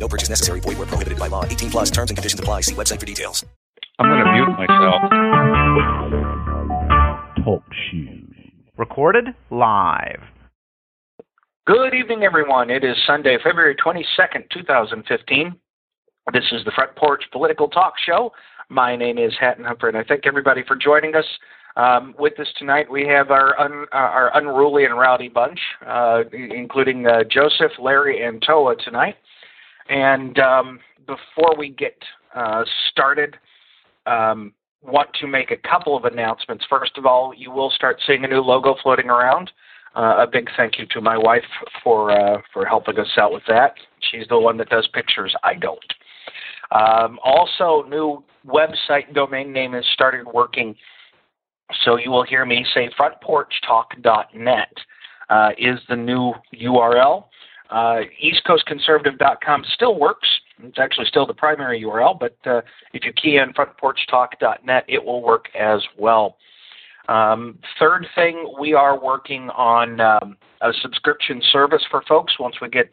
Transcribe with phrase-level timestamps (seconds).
[0.00, 0.60] No purchase necessary.
[0.60, 1.44] Void where prohibited by law.
[1.44, 2.62] 18 plus terms and conditions apply.
[2.62, 3.44] See website for details.
[3.98, 5.02] I'm going to mute myself.
[7.44, 8.34] Talk shoes.
[8.78, 10.22] Recorded live.
[11.66, 12.70] Good evening, everyone.
[12.70, 15.54] It is Sunday, February 22nd, 2015.
[16.32, 18.32] This is the Front Porch Political Talk Show.
[18.70, 21.26] My name is Hatton Humphrey, and I thank everybody for joining us.
[21.76, 26.22] Um, with us tonight, we have our un, uh, our unruly and rowdy bunch, uh,
[26.32, 29.16] including uh, Joseph, Larry, and Toa tonight.
[29.90, 31.96] And um, before we get
[32.34, 33.36] uh, started,
[34.06, 36.64] um, want to make a couple of announcements.
[36.70, 39.50] First of all, you will start seeing a new logo floating around.
[39.96, 41.42] Uh, a big thank you to my wife
[41.82, 43.74] for uh, for helping us out with that.
[44.10, 45.34] She's the one that does pictures.
[45.42, 45.78] I don't.
[46.70, 50.76] Um, also, new website domain name has started working,
[51.84, 54.72] so you will hear me say frontporchtalk.net
[55.28, 57.24] uh, is the new URL.
[57.70, 60.28] Uh, EastCoastConservative.com still works.
[60.62, 62.62] It's actually still the primary URL, but uh,
[62.92, 66.36] if you key in frontporchtalk.net, it will work as well.
[67.08, 72.38] Um, third thing, we are working on um, a subscription service for folks.
[72.38, 72.88] Once we get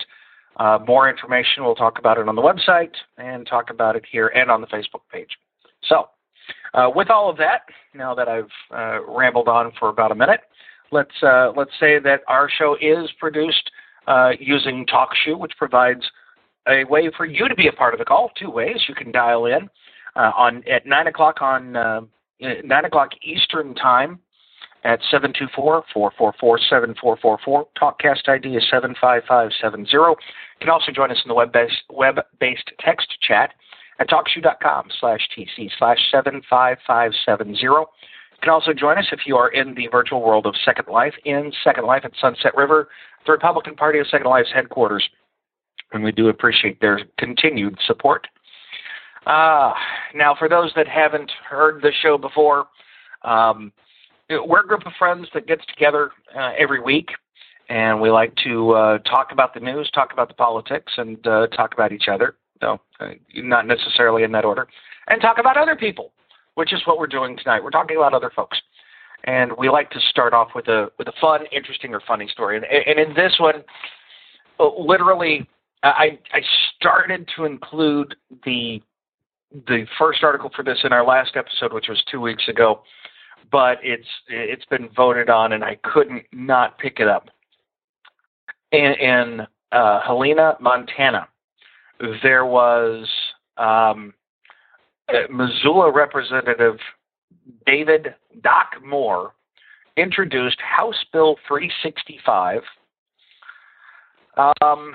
[0.57, 4.27] uh, more information, we'll talk about it on the website and talk about it here
[4.27, 5.29] and on the Facebook page.
[5.87, 6.09] So,
[6.73, 7.61] uh, with all of that,
[7.93, 10.41] now that I've uh, rambled on for about a minute,
[10.91, 13.69] let's uh, let's say that our show is produced
[14.07, 16.01] uh, using TalkShoe, which provides
[16.67, 18.31] a way for you to be a part of the call.
[18.39, 19.69] Two ways you can dial in
[20.15, 24.19] uh, on at nine o'clock on nine o'clock Eastern time
[24.83, 27.65] at 724-444-7444.
[27.79, 29.89] Talkcast ID is 75570.
[29.91, 30.15] You
[30.61, 33.53] can also join us in the web-based, web-based text chat
[33.99, 37.59] at talkshoe.com slash tc slash 75570.
[37.59, 37.85] You
[38.41, 41.51] can also join us if you are in the virtual world of Second Life in
[41.63, 42.87] Second Life at Sunset River,
[43.27, 45.07] the Republican Party of Second Life's headquarters.
[45.93, 48.27] And we do appreciate their continued support.
[49.25, 49.73] Uh,
[50.15, 52.67] now, for those that haven't heard the show before,
[53.23, 53.71] um,
[54.29, 57.09] we're a group of friends that gets together uh, every week,
[57.69, 61.47] and we like to uh, talk about the news, talk about the politics, and uh,
[61.47, 62.35] talk about each other.
[62.61, 64.67] No, uh, not necessarily in that order,
[65.07, 66.11] and talk about other people,
[66.55, 67.63] which is what we're doing tonight.
[67.63, 68.57] We're talking about other folks,
[69.23, 72.57] and we like to start off with a with a fun, interesting, or funny story.
[72.57, 73.63] And, and in this one,
[74.59, 75.47] uh, literally,
[75.83, 76.41] I I
[76.77, 78.81] started to include the
[79.67, 82.81] the first article for this in our last episode, which was two weeks ago
[83.51, 87.29] but it's it's been voted on, and I couldn't not pick it up.
[88.71, 91.27] In, in uh, Helena, Montana,
[92.21, 93.07] there was
[93.57, 94.13] um,
[95.29, 96.77] Missoula Representative
[97.65, 99.33] David Doc Moore
[99.97, 102.61] introduced House Bill 365,
[104.37, 104.93] um,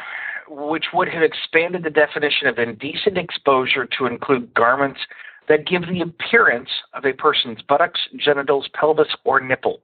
[0.49, 5.01] which would have expanded the definition of indecent exposure to include garments
[5.49, 9.81] that give the appearance of a person's buttocks, genitals, pelvis, or nipple.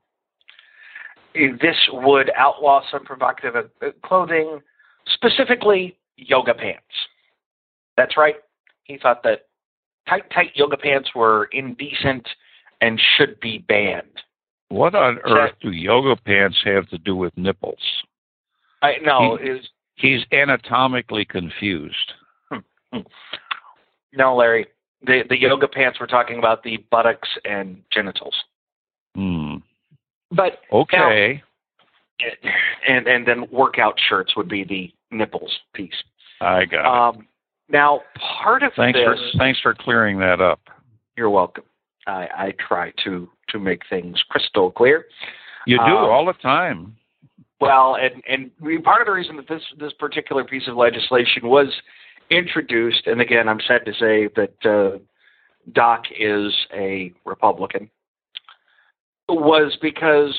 [1.35, 4.61] This would outlaw some provocative uh, clothing,
[5.15, 6.83] specifically yoga pants.
[7.97, 8.37] That's right.
[8.85, 9.47] He thought that
[10.09, 12.27] tight, tight yoga pants were indecent
[12.81, 14.05] and should be banned.
[14.69, 17.78] What on earth do yoga pants have to do with nipples?
[18.83, 22.12] I no, he, is he's anatomically confused.
[24.15, 24.67] No, Larry
[25.03, 28.34] the the yoga pants we're talking about the buttocks and genitals.
[29.15, 29.56] Hmm.
[30.31, 31.43] But okay.
[32.21, 32.28] Now,
[32.88, 36.03] and and then workout shirts would be the nipples piece.
[36.41, 37.27] I got um, it.
[37.71, 38.00] Now,
[38.43, 39.19] part of thanks this.
[39.33, 40.61] For, thanks for clearing that up.
[41.17, 41.65] You're welcome.
[42.08, 45.06] I, I try to to make things crystal clear.
[45.66, 46.96] You do um, all the time.
[47.60, 51.69] Well, and and part of the reason that this this particular piece of legislation was
[52.31, 54.99] introduced, and again, I'm sad to say that uh,
[55.72, 57.90] Doc is a Republican,
[59.28, 60.34] was because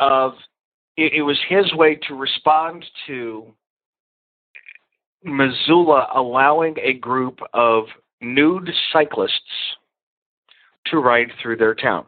[0.00, 0.32] of
[0.96, 3.46] it, it was his way to respond to
[5.24, 7.84] Missoula allowing a group of
[8.20, 9.76] nude cyclists
[10.90, 12.06] to ride through their town.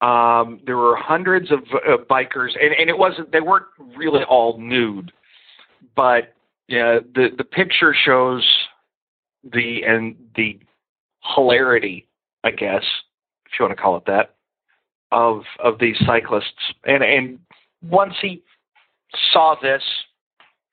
[0.00, 3.66] Um, there were hundreds of uh, bikers, and, and it wasn't they weren't
[3.96, 5.12] really all nude,
[5.96, 6.34] but
[6.68, 8.44] yeah, the the picture shows
[9.52, 10.58] the and the
[11.34, 12.06] hilarity,
[12.42, 12.84] I guess,
[13.46, 14.34] if you want to call it that,
[15.12, 16.74] of of these cyclists.
[16.84, 17.38] And and
[17.82, 18.42] once he
[19.32, 19.82] saw this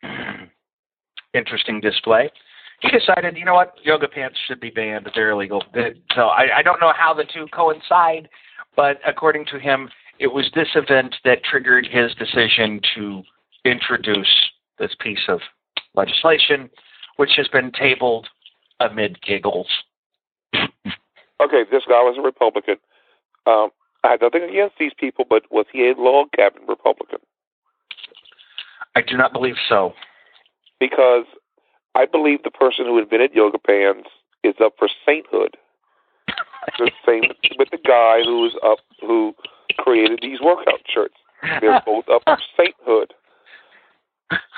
[1.34, 2.32] interesting display,
[2.82, 5.10] he decided, you know what, yoga pants should be banned.
[5.14, 5.64] They're illegal.
[6.16, 8.28] So I, I don't know how the two coincide,
[8.76, 9.90] but according to him,
[10.20, 13.24] it was this event that triggered his decision to
[13.66, 15.40] introduce this piece of
[15.94, 16.70] legislation,
[17.18, 18.28] which has been tabled
[18.80, 19.68] amid giggles.
[21.42, 22.76] Okay, this guy was a Republican.
[23.48, 23.70] Um,
[24.04, 27.18] I had nothing against these people, but was he a log cabin Republican?
[28.96, 29.94] I do not believe so.
[30.80, 31.26] Because
[31.96, 34.10] I believe the person who invented yoga pants
[34.44, 35.58] is up for sainthood.
[36.78, 37.24] the same
[37.58, 39.36] with the guy who is up who
[39.78, 41.16] created these workout shirts.
[41.60, 43.14] They're both up for sainthood.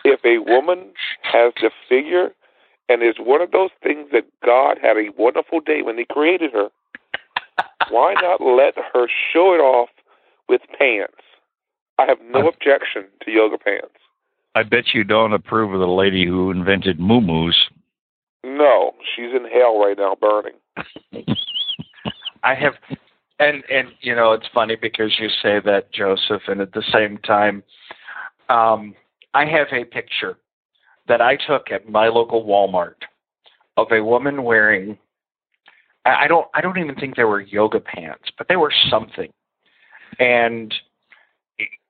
[0.03, 0.91] If a woman
[1.23, 2.31] has the figure
[2.89, 6.51] and is one of those things that God had a wonderful day when He created
[6.51, 6.69] her,
[7.89, 9.89] why not let her show it off
[10.49, 11.23] with pants?
[11.97, 13.95] I have no objection to yoga pants.
[14.55, 17.21] I bet you don't approve of the lady who invented moo
[18.43, 20.53] No, she's in hell right now, burning.
[22.43, 22.73] I have,
[23.39, 27.17] and and you know it's funny because you say that Joseph, and at the same
[27.19, 27.63] time,
[28.49, 28.93] um,
[29.33, 30.37] I have a picture
[31.07, 32.95] that I took at my local Walmart
[33.77, 34.97] of a woman wearing.
[36.05, 36.47] I don't.
[36.53, 39.31] I don't even think they were yoga pants, but they were something,
[40.19, 40.73] and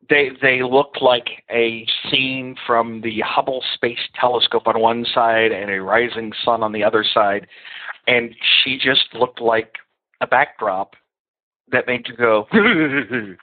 [0.10, 5.72] they they looked like a scene from the Hubble Space Telescope on one side and
[5.72, 7.48] a rising sun on the other side,
[8.08, 9.76] and she just looked like
[10.22, 10.96] a backdrop
[11.72, 12.48] that made you go.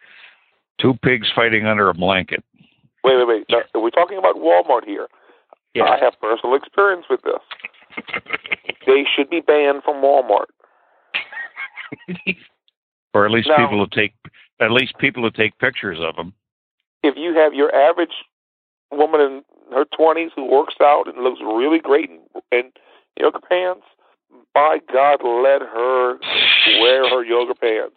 [0.81, 2.43] Two pigs fighting under a blanket.
[3.05, 3.45] Wait, wait, wait.
[3.51, 5.09] Now, are we talking about Walmart here?
[5.75, 5.85] Yeah.
[5.85, 7.41] I have personal experience with this.
[8.87, 10.47] they should be banned from Walmart.
[13.15, 14.15] or at least now, people who take
[14.61, 16.33] at least people who take pictures of them.
[17.03, 18.15] If you have your average
[18.91, 19.43] woman in
[19.73, 22.21] her twenties who works out and looks really great in,
[22.53, 22.73] in
[23.19, 23.83] yoga pants,
[24.55, 26.19] by God, let her
[26.81, 27.97] wear her yoga pants.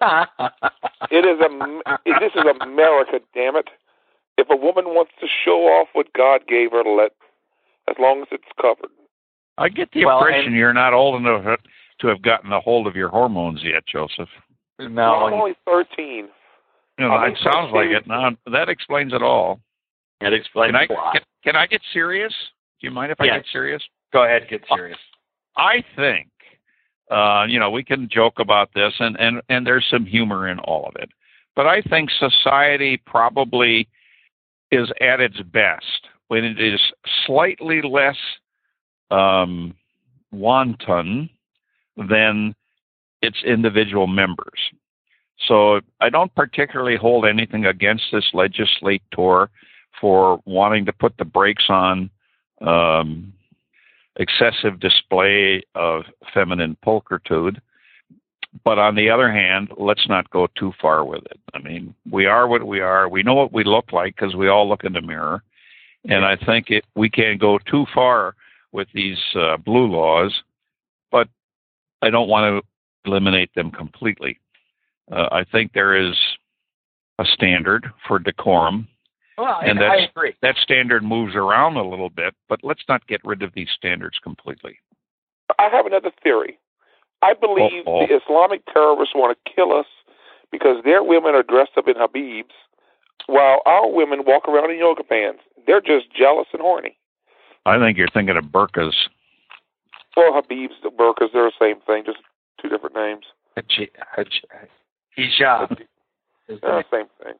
[1.10, 1.80] it is a
[2.20, 3.68] this is America, damn it.
[4.36, 7.12] If a woman wants to show off what God gave her, let
[7.88, 8.90] as long as it's covered.
[9.56, 11.58] I get the Well, impression and- you're not old enough
[12.00, 14.28] to have gotten a hold of your hormones yet, Joseph.
[14.78, 16.28] no, I'm only thirteen.
[16.98, 18.06] You know, it sounds like it.
[18.06, 19.60] Now that explains it all.
[20.20, 21.12] it explains Can I a lot.
[21.12, 22.32] can, can I get serious?
[22.80, 23.82] Do you mind if I get serious?
[24.12, 24.98] Go ahead, get serious.
[25.56, 26.28] I think,
[27.10, 30.58] uh, you know, we can joke about this, and, and, and there's some humor in
[30.60, 31.10] all of it.
[31.56, 33.88] But I think society probably
[34.70, 36.80] is at its best when it is
[37.26, 38.16] slightly less
[39.10, 39.74] um,
[40.30, 41.28] wanton
[41.96, 42.54] than
[43.22, 44.60] its individual members.
[45.46, 49.50] So I don't particularly hold anything against this legislator
[50.00, 52.10] for wanting to put the brakes on
[52.60, 53.32] um,
[54.16, 56.02] excessive display of
[56.34, 57.60] feminine pulchritude.
[58.64, 61.38] But on the other hand, let's not go too far with it.
[61.54, 63.08] I mean, we are what we are.
[63.08, 65.42] We know what we look like because we all look in the mirror.
[66.08, 68.34] And I think it, we can't go too far
[68.72, 70.42] with these uh, blue laws,
[71.10, 71.28] but
[72.02, 74.38] I don't want to eliminate them completely.
[75.10, 76.16] Uh, I think there is
[77.18, 78.88] a standard for decorum.
[79.36, 80.34] Well, And I that's- agree.
[80.42, 84.18] That standard moves around a little bit, but let's not get rid of these standards
[84.18, 84.78] completely.
[85.58, 86.58] I have another theory.
[87.22, 88.06] I believe Uh-oh.
[88.06, 89.86] the Islamic terrorists want to kill us
[90.52, 92.52] because their women are dressed up in habibs,
[93.26, 95.42] while our women walk around in yoga pants.
[95.66, 96.96] They're just jealous and horny.
[97.66, 98.94] I think you're thinking of burkas.
[100.16, 102.18] Well, habibs, the burkas, they're the same thing, just
[102.60, 103.24] two different names.
[105.18, 105.78] Hij- hij- Hijab.
[106.46, 107.34] They're same thing.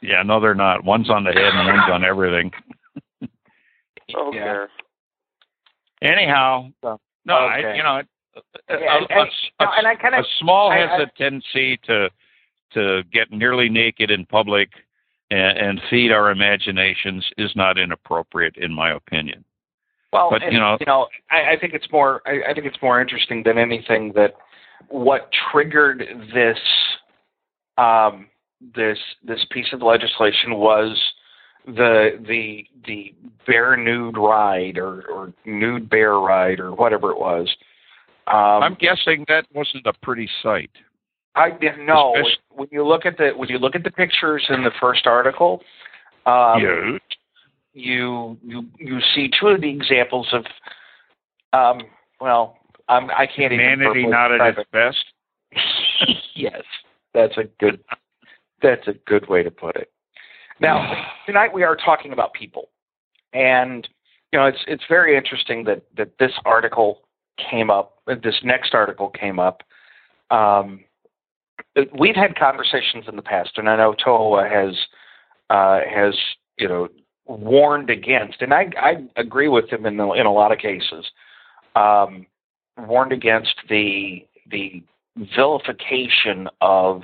[0.00, 0.84] Yeah, no, they're not.
[0.84, 2.52] One's on the head and one's on everything.
[4.14, 4.44] Oh, Yeah.
[4.44, 4.70] cares?
[6.00, 9.94] Anyhow, So, no, I, you know, a, a- Yeah, and, a- and, no, and I
[9.96, 12.08] kind a small I- has I- a tendency to
[12.74, 14.68] to get nearly naked in public
[15.30, 19.42] and, and feed our imaginations is not inappropriate, in my opinion.
[20.12, 22.22] well, but, and, you know- you know, I, I think it's more.
[22.26, 24.36] I, I think it's more interesting than anything that
[24.88, 26.58] what triggered this
[27.78, 28.26] um,
[28.74, 30.98] this this piece of legislation was
[31.66, 33.14] the the the
[33.46, 37.48] bear nude ride or, or nude bear ride or whatever it was.
[38.26, 40.70] Um, I'm guessing that wasn't a pretty sight.
[41.34, 44.44] I didn't know Especially- when you look at the when you look at the pictures
[44.50, 45.62] in the first article.
[46.26, 47.00] Um,
[47.72, 50.44] you you you see two of the examples of
[51.52, 51.86] um,
[52.20, 52.58] well
[52.88, 55.04] I'm, I can't Humanity even not at its best.
[56.34, 56.62] yes,
[57.18, 57.80] that's a good.
[58.62, 59.90] That's a good way to put it.
[60.60, 62.70] Now, tonight we are talking about people,
[63.32, 63.88] and
[64.32, 67.02] you know it's it's very interesting that that this article
[67.50, 67.98] came up.
[68.06, 69.62] This next article came up.
[70.30, 70.84] Um,
[71.98, 74.74] we've had conversations in the past, and I know Toa has
[75.50, 76.14] uh, has
[76.58, 76.88] you know
[77.26, 81.06] warned against, and I I agree with him in the, in a lot of cases.
[81.74, 82.26] Um,
[82.76, 84.27] warned against the the
[85.36, 87.02] vilification of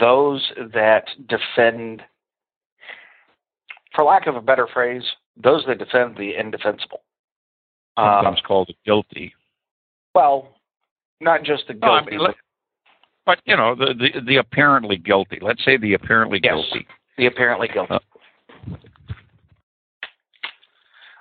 [0.00, 2.02] those that defend,
[3.94, 5.02] for lack of a better phrase,
[5.42, 7.02] those that defend the indefensible.
[7.96, 9.34] Um, Sometimes called guilty.
[10.14, 10.54] well,
[11.20, 12.34] not just the No, I guilty, mean, let-
[13.26, 15.38] But you know, the, the the apparently guilty.
[15.40, 16.54] Let's say the apparently Yes.
[16.54, 16.86] guilty.
[17.18, 17.94] the apparently guilty.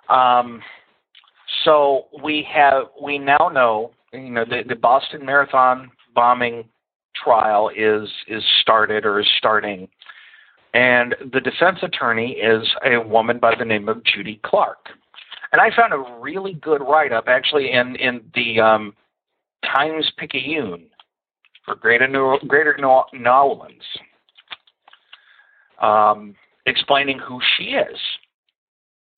[0.10, 0.14] Uh.
[0.14, 0.62] Um,
[1.66, 6.66] so we have we now know you know the, the Boston Marathon bombing
[7.16, 9.88] trial is is started or is starting,
[10.74, 14.90] and the defense attorney is a woman by the name of Judy Clarke,
[15.52, 18.96] and I found a really good write up actually in in the um,
[19.66, 20.88] Times Picayune
[21.66, 23.84] for Greater New, Greater New, New Orleans
[25.82, 26.36] um,
[26.66, 27.98] explaining who she is.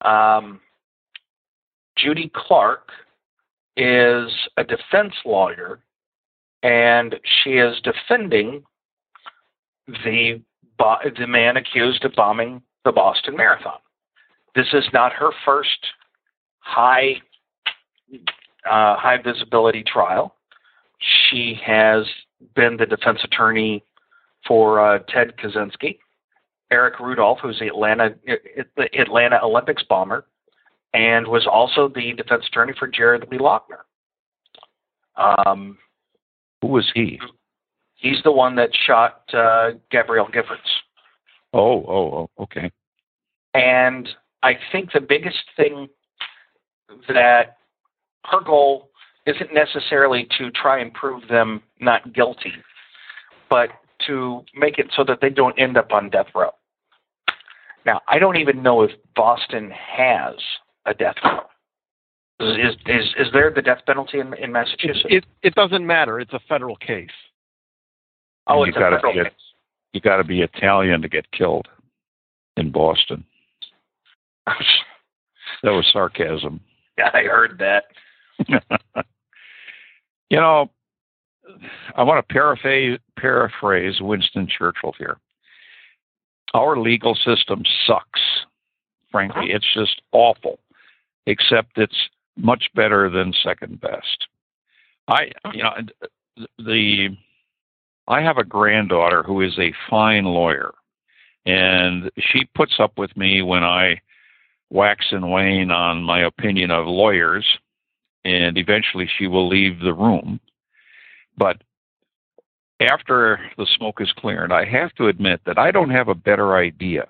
[0.02, 0.60] Um,
[1.98, 2.90] Judy Clarke
[3.78, 5.80] is a defense lawyer,
[6.64, 8.64] and she is defending
[9.88, 10.42] the
[11.18, 13.80] the man accused of bombing the Boston Marathon.
[14.56, 15.86] This is not her first
[16.60, 17.22] high
[18.66, 20.36] uh, high visibility trial.
[21.00, 22.06] She has
[22.56, 23.84] been the defense attorney
[24.48, 25.98] for uh, Ted Kaczynski.
[26.72, 28.16] Eric Rudolph, who's the Atlanta
[28.78, 30.26] the Atlanta Olympics bomber,
[30.94, 33.84] and was also the defense attorney for Jared Lee Loughner.
[35.16, 35.78] Um,
[36.62, 37.20] Who was he?
[38.02, 40.58] he's the one that shot uh, Gabrielle Giffords.
[41.54, 42.72] Oh, oh, oh, okay.
[43.54, 44.10] And
[44.44, 45.88] I think the biggest thing
[47.08, 47.58] that
[48.26, 48.90] her goal
[49.26, 52.54] isn't necessarily to try and prove them not guilty,
[53.50, 53.70] but
[54.08, 56.52] to make it so that they don't end up on death row.
[57.86, 60.36] Now, I don't even know if Boston has
[60.86, 61.40] a death row.
[62.40, 65.06] Is is is there the death penalty in, in Massachusetts?
[65.10, 66.20] It it doesn't matter.
[66.20, 67.10] It's a federal case.
[68.48, 69.34] oh, you it's a gotta federal get- case.
[69.94, 71.68] You got to be Italian to get killed
[72.58, 73.24] in Boston.
[75.64, 76.60] That was sarcasm.
[76.98, 77.84] I heard that.
[80.30, 80.72] you know,
[81.96, 85.18] I want to paraphrase, paraphrase Winston Churchill here.
[86.56, 88.22] Our legal system sucks.
[89.12, 90.58] Frankly, it's just awful.
[91.28, 94.28] Except it's much better than second best.
[95.08, 95.74] I, you know,
[96.58, 97.10] the
[98.08, 100.74] I have a granddaughter who is a fine lawyer,
[101.46, 104.02] and she puts up with me when I
[104.70, 107.46] wax and wane on my opinion of lawyers,
[108.26, 110.40] and eventually she will leave the room.
[111.38, 111.62] But
[112.80, 116.56] after the smoke is cleared, I have to admit that I don't have a better
[116.56, 117.08] idea.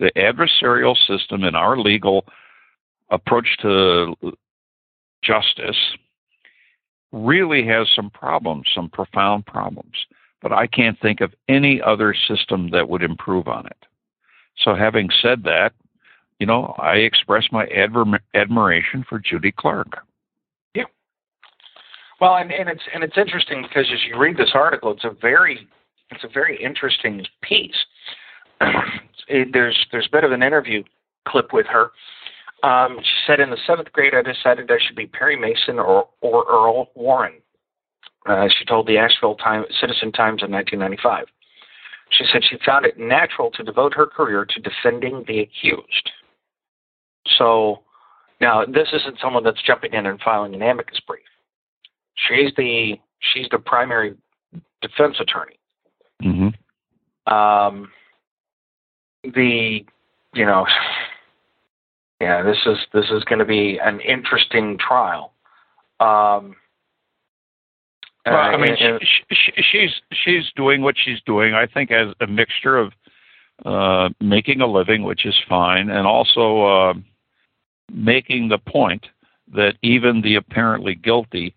[0.00, 2.24] The adversarial system in our legal
[3.10, 4.14] approach to
[5.22, 5.76] justice
[7.12, 9.94] really has some problems, some profound problems.
[10.40, 13.86] But I can't think of any other system that would improve on it.
[14.58, 15.72] So, having said that,
[16.38, 17.66] you know, I express my
[18.34, 19.98] admiration for Judy Clarke.
[20.74, 20.84] Yeah.
[22.20, 25.16] Well, and, and it's and it's interesting because as you read this article, it's a
[25.20, 25.66] very
[26.10, 27.76] it's a very interesting piece.
[29.28, 30.82] it, there's there's a bit of an interview
[31.26, 31.90] clip with her.
[32.62, 36.08] Um, she said, "In the seventh grade, I decided I should be Perry Mason or
[36.20, 37.34] or Earl Warren."
[38.26, 41.26] Uh, she told the Asheville Time, Citizen Times in 1995.
[42.10, 46.10] She said she found it natural to devote her career to defending the accused.
[47.36, 47.82] So
[48.40, 51.22] now this isn't someone that's jumping in and filing an amicus brief.
[52.16, 54.14] She's the she's the primary
[54.82, 55.58] defense attorney.
[56.22, 57.32] Mm-hmm.
[57.32, 57.90] Um,
[59.22, 59.84] the
[60.34, 60.66] you know,
[62.20, 65.32] yeah, this is this is going to be an interesting trial.
[66.00, 66.56] Um,
[68.26, 69.90] Well, I uh, mean, and- she, she, she's
[70.24, 71.54] she's doing what she's doing.
[71.54, 72.92] I think as a mixture of
[73.64, 76.94] uh, making a living, which is fine, and also uh,
[77.92, 79.06] making the point
[79.54, 81.54] that even the apparently guilty,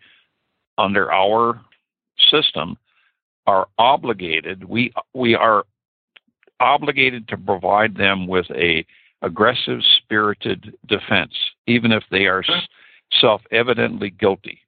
[0.78, 1.62] under our
[2.30, 2.78] system,
[3.48, 4.64] are obligated.
[4.64, 5.66] We we are
[6.60, 8.86] obligated to provide them with a
[9.22, 11.34] aggressive, spirited defense,
[11.68, 12.44] even if they are
[13.20, 14.60] self-evidently guilty.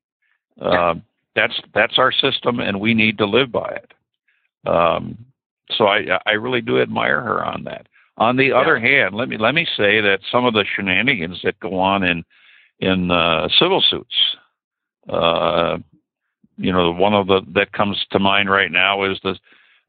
[0.61, 0.95] Uh,
[1.35, 4.69] that's that's our system, and we need to live by it.
[4.69, 5.17] Um,
[5.71, 7.87] so I I really do admire her on that.
[8.17, 8.55] On the yeah.
[8.55, 12.03] other hand, let me let me say that some of the shenanigans that go on
[12.03, 12.23] in
[12.79, 14.13] in uh, civil suits,
[15.09, 15.77] uh,
[16.57, 19.37] you know, one of the that comes to mind right now is this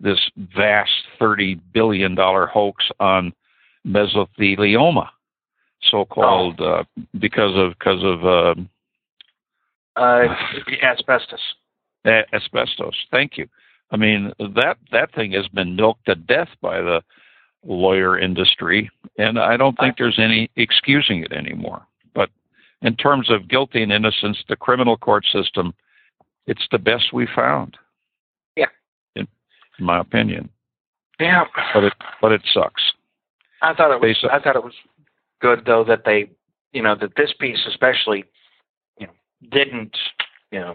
[0.01, 0.19] this
[0.57, 3.33] vast thirty billion dollar hoax on
[3.87, 5.09] mesothelioma,
[5.91, 6.65] so called oh.
[6.65, 6.85] uh,
[7.19, 8.69] because of because of um,
[9.97, 10.27] uh,
[10.83, 11.41] asbestos.
[12.07, 12.95] Asbestos.
[13.11, 13.49] Thank you.
[13.91, 17.03] I mean that that thing has been milked to death by the
[17.67, 21.87] lawyer industry, and I don't think there's any excusing it anymore.
[22.15, 22.31] But
[22.83, 25.75] in terms of guilty and innocence, the criminal court system,
[26.47, 27.77] it's the best we found.
[28.57, 28.67] Yeah.
[29.17, 29.27] In,
[29.79, 30.51] in my opinion.
[31.19, 31.45] Yeah.
[31.73, 32.83] But it but it sucks.
[33.65, 34.75] I thought it was I thought it was
[35.41, 36.31] good though that they
[36.73, 38.25] you know that this piece especially
[38.99, 39.13] you know
[39.51, 39.97] didn't
[40.51, 40.75] you know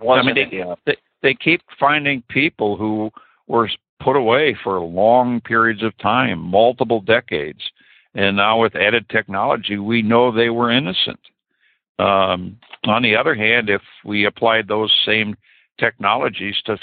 [0.00, 3.10] wasn't I mean, they, uh, they, they keep finding people who
[3.46, 3.68] were
[4.02, 7.60] put away for long periods of time, multiple decades.
[8.14, 11.20] And now with added technology, we know they were innocent.
[11.98, 15.36] Um, on the other hand, if we applied those same
[15.78, 16.76] technologies to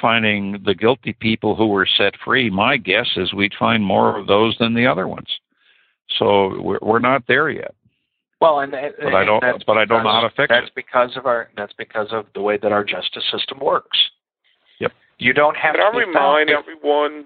[0.00, 4.26] finding the guilty people who were set free, my guess is we'd find more of
[4.26, 5.28] those than the other ones.
[6.18, 7.74] So we're, we're not there yet.
[8.40, 9.64] Well, and, but I don't.
[9.66, 10.72] But I don't know how to fix that's it.
[10.74, 11.48] That's because of our.
[11.56, 13.98] That's because of the way that our justice system works.
[14.80, 14.92] Yep.
[15.18, 15.76] You don't have.
[15.76, 16.50] Can I remind found.
[16.50, 17.24] everyone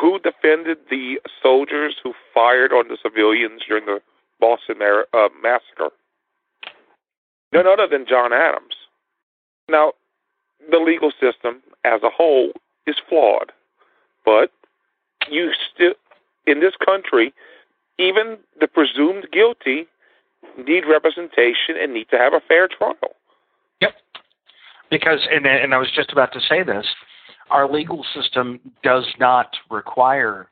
[0.00, 4.00] who defended the soldiers who fired on the civilians during the
[4.40, 5.90] Boston uh, massacre?
[7.52, 8.74] None other than John Adams.
[9.68, 9.92] Now,
[10.70, 12.52] the legal system as a whole
[12.86, 13.52] is flawed,
[14.24, 14.50] but
[15.30, 15.94] you still
[16.46, 17.32] in this country
[17.98, 19.86] even the presumed guilty
[20.58, 22.94] need representation and need to have a fair trial.
[23.80, 23.94] Yep.
[24.90, 26.86] Because, and, and I was just about to say this,
[27.50, 30.48] our legal system does not require,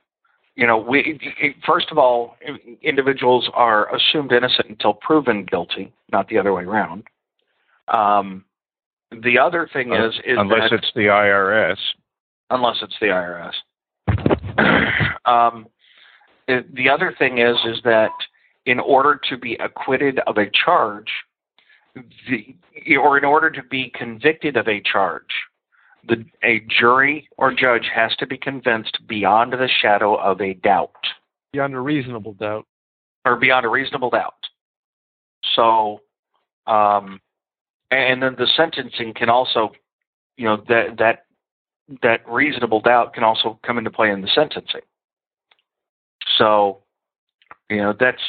[0.57, 1.21] you know, we,
[1.67, 2.37] first of all,
[2.83, 7.05] individuals are assumed innocent until proven guilty, not the other way around.
[7.88, 8.45] Um,
[9.22, 11.77] the other thing uh, is, is unless that, it's the IRS.
[12.50, 13.55] Unless it's the IRS.
[15.24, 15.66] um,
[16.46, 18.11] the other thing is is that
[18.66, 21.11] in order to be acquitted of a charge,
[21.94, 22.57] the,
[22.96, 25.31] or in order to be convicted of a charge,
[26.09, 30.94] the, a jury or judge has to be convinced beyond the shadow of a doubt.
[31.53, 32.66] Beyond a reasonable doubt.
[33.24, 34.35] Or beyond a reasonable doubt.
[35.55, 36.00] So,
[36.66, 37.20] um,
[37.95, 39.73] and then the sentencing can also,
[40.37, 41.25] you know, that that
[42.03, 44.81] that reasonable doubt can also come into play in the sentencing.
[46.39, 46.79] So,
[47.69, 48.23] you know, that's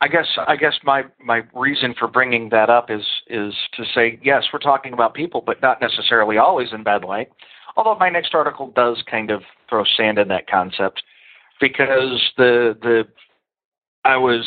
[0.00, 4.20] I guess I guess my my reason for bringing that up is is to say
[4.22, 7.30] yes, we're talking about people, but not necessarily always in bad light.
[7.76, 11.02] Although my next article does kind of throw sand in that concept
[11.60, 13.04] because the the
[14.04, 14.46] I was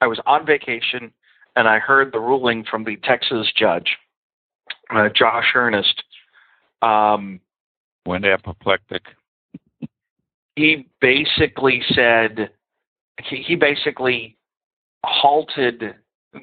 [0.00, 1.12] I was on vacation
[1.56, 3.96] and I heard the ruling from the Texas judge,
[4.90, 6.02] uh, Josh Earnest.
[6.82, 7.40] Um,
[8.06, 9.02] Went apoplectic
[10.56, 12.50] he basically said
[13.28, 14.36] he basically
[15.04, 15.94] halted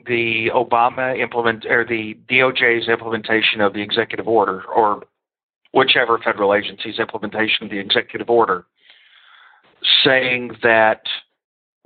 [0.06, 5.04] the Obama implement or the DOJ's implementation of the executive order or
[5.74, 8.65] whichever federal agency's implementation of the executive order,
[10.04, 11.02] saying that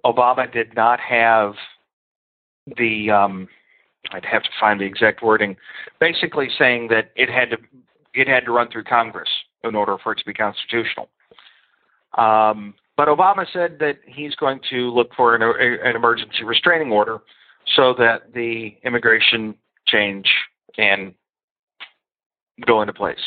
[0.06, 1.54] Obama did not have
[2.78, 3.48] the um,
[4.12, 5.56] I'd have to find the exact wording,
[6.00, 7.58] basically saying that it had to
[8.14, 9.30] it had to run through Congress
[9.64, 11.10] in order for it to be constitutional.
[12.18, 17.20] Um, but Obama said that he's going to look for an, an emergency restraining order
[17.76, 19.56] so that the immigration
[19.88, 20.30] change
[20.76, 21.14] can
[22.68, 23.18] go into place.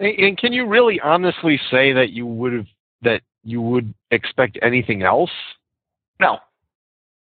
[0.00, 2.66] And can you really honestly say that you would have
[3.02, 5.30] that you would expect anything else?
[6.20, 6.38] No.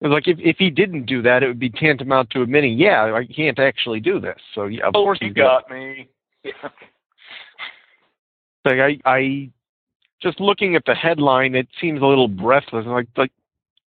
[0.01, 3.25] Like if if he didn't do that, it would be tantamount to admitting, yeah, I
[3.25, 4.37] can't actually do this.
[4.55, 6.09] So yeah, of oh, course you got me.
[6.43, 6.69] Yeah.
[8.65, 9.49] Like I I
[10.21, 12.85] just looking at the headline, it seems a little breathless.
[12.85, 13.31] Like, like,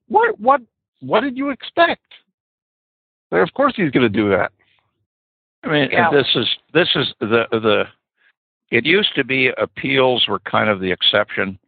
[0.08, 0.60] what, what,
[1.00, 2.02] what did you expect?
[3.30, 4.52] Like, of course, he's going to do that.
[5.64, 6.10] I mean, yeah.
[6.12, 7.84] this is this is the the.
[8.70, 11.58] It used to be appeals were kind of the exception.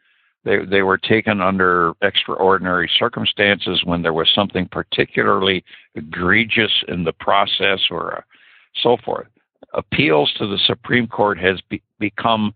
[0.48, 5.62] They they were taken under extraordinary circumstances when there was something particularly
[5.94, 8.20] egregious in the process or uh,
[8.82, 9.26] so forth
[9.74, 12.54] appeals to the Supreme Court has be, become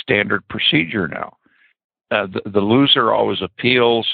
[0.00, 1.36] standard procedure now.
[2.10, 4.08] Uh, the, the, loser always appeals.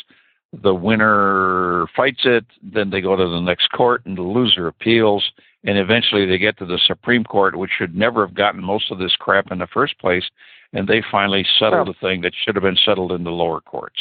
[0.64, 5.24] the winner fights it, then they go to the next court, and the loser appeals,
[5.62, 8.98] and eventually they get to the Supreme Court, which should never have gotten most of
[8.98, 10.24] this crap in the first place,
[10.72, 14.00] and they finally settle the thing that should have been settled in the lower courts.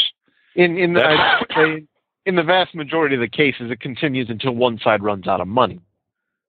[0.55, 1.85] In in the say
[2.25, 5.47] in the vast majority of the cases, it continues until one side runs out of
[5.47, 5.79] money.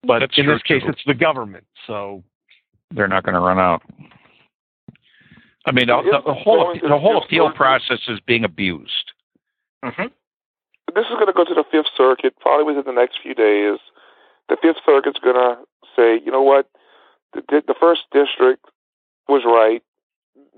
[0.05, 0.91] But That's in true, this case, too.
[0.91, 1.65] it's the government.
[1.87, 2.23] So
[2.91, 3.83] They're not going to run out.
[5.65, 9.13] I mean, the, the, the whole the whole appeal process is being abused.
[9.85, 10.09] hmm
[10.95, 13.79] This is going to go to the Fifth Circuit probably within the next few days.
[14.49, 15.63] The Fifth Circuit's going to
[15.97, 16.69] say, you know what,
[17.33, 18.65] the, the first district
[19.29, 19.83] was right.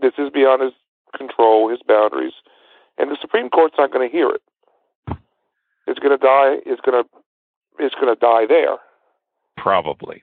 [0.01, 0.73] This is beyond his
[1.17, 2.33] control, his boundaries,
[2.99, 4.43] and the Supreme Court's not going to hear it.
[5.87, 6.57] It's going to die.
[6.67, 7.09] It's going to
[7.79, 8.77] it's going to die there.
[9.57, 10.23] Probably.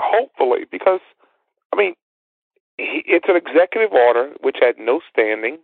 [0.00, 1.00] Hopefully, because
[1.72, 1.94] I mean,
[2.76, 5.58] he- it's an executive order which had no standing.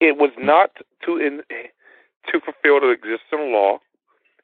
[0.00, 0.70] It was not
[1.04, 1.42] to in
[2.30, 3.78] to fulfill the existing law.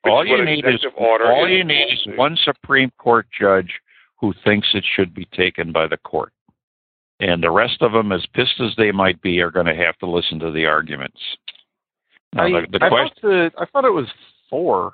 [0.04, 3.80] all you need is all is you need is one Supreme Court judge
[4.20, 6.32] who thinks it should be taken by the court,
[7.20, 9.96] and the rest of them, as pissed as they might be, are going to have
[9.98, 11.18] to listen to the arguments.
[12.32, 14.06] Now, I, the, the I question, thought the, I thought it was
[14.50, 14.92] four.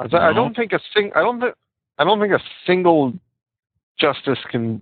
[0.00, 1.10] I, th- I don't think a sing.
[1.14, 1.54] I don't think.
[1.98, 3.12] I don't think a single
[4.00, 4.80] justice can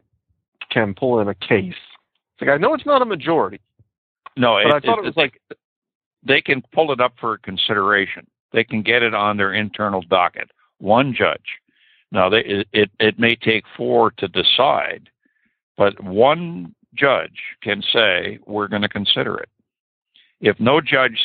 [0.70, 1.74] can pull in a case.
[2.34, 3.60] It's like I know it's not a majority,
[4.36, 5.40] no, but it, I thought it, it- was like
[6.22, 8.26] they can pull it up for consideration.
[8.52, 10.50] They can get it on their internal docket.
[10.78, 11.40] One judge.
[12.12, 15.08] Now, they, it it may take four to decide,
[15.80, 19.48] but one judge can say we're going to consider it.
[20.42, 21.18] If no judge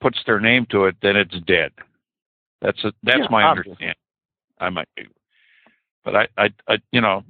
[0.00, 1.70] puts their name to it, then it's dead.
[2.60, 3.70] That's a, that's Yeah, my obviously.
[3.70, 3.94] understanding.
[4.58, 5.04] I might, be,
[6.04, 7.22] but I, I, I you know,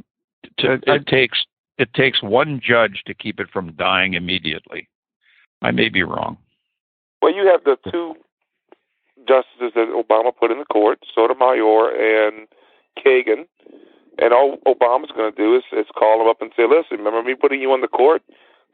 [0.61, 1.45] to, I- it takes
[1.77, 4.89] it takes one judge to keep it from dying immediately.
[5.61, 6.39] I may be wrong.
[7.21, 8.15] Well, you have the two
[9.29, 12.47] justices that Obama put in the court, Sotomayor and
[12.99, 13.47] Kagan,
[14.19, 17.23] and all Obama's going to do is, is call them up and say, "Listen, remember
[17.23, 18.23] me putting you on the court?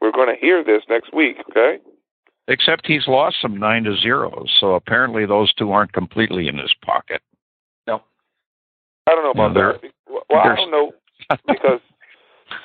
[0.01, 1.79] We're going to hear this next week, okay?"
[2.47, 6.73] Except he's lost some nine to zeros, so apparently those two aren't completely in his
[6.83, 7.21] pocket.
[7.85, 8.01] No,
[9.07, 9.91] I don't know about Yeah, that.
[10.29, 10.91] Well, I don't know
[11.47, 11.79] because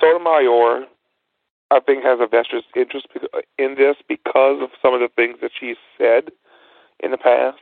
[0.00, 0.86] Sotomayor,
[1.70, 3.08] I think, has a vested interest
[3.58, 6.30] in this because of some of the things that she's said
[7.00, 7.58] in the past.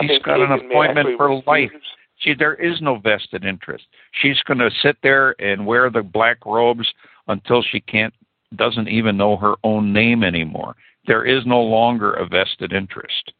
[0.00, 1.70] She's got an appointment for life.
[1.72, 1.82] refuse-
[2.24, 3.84] See, there is no vested interest.
[4.22, 6.90] She's going to sit there and wear the black robes
[7.28, 8.14] until she can't,
[8.56, 10.74] doesn't even know her own name anymore.
[11.06, 13.32] There is no longer a vested interest.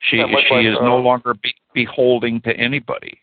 [0.00, 3.18] She Yeah, she like, is uh, no longer be, beholding to anybody.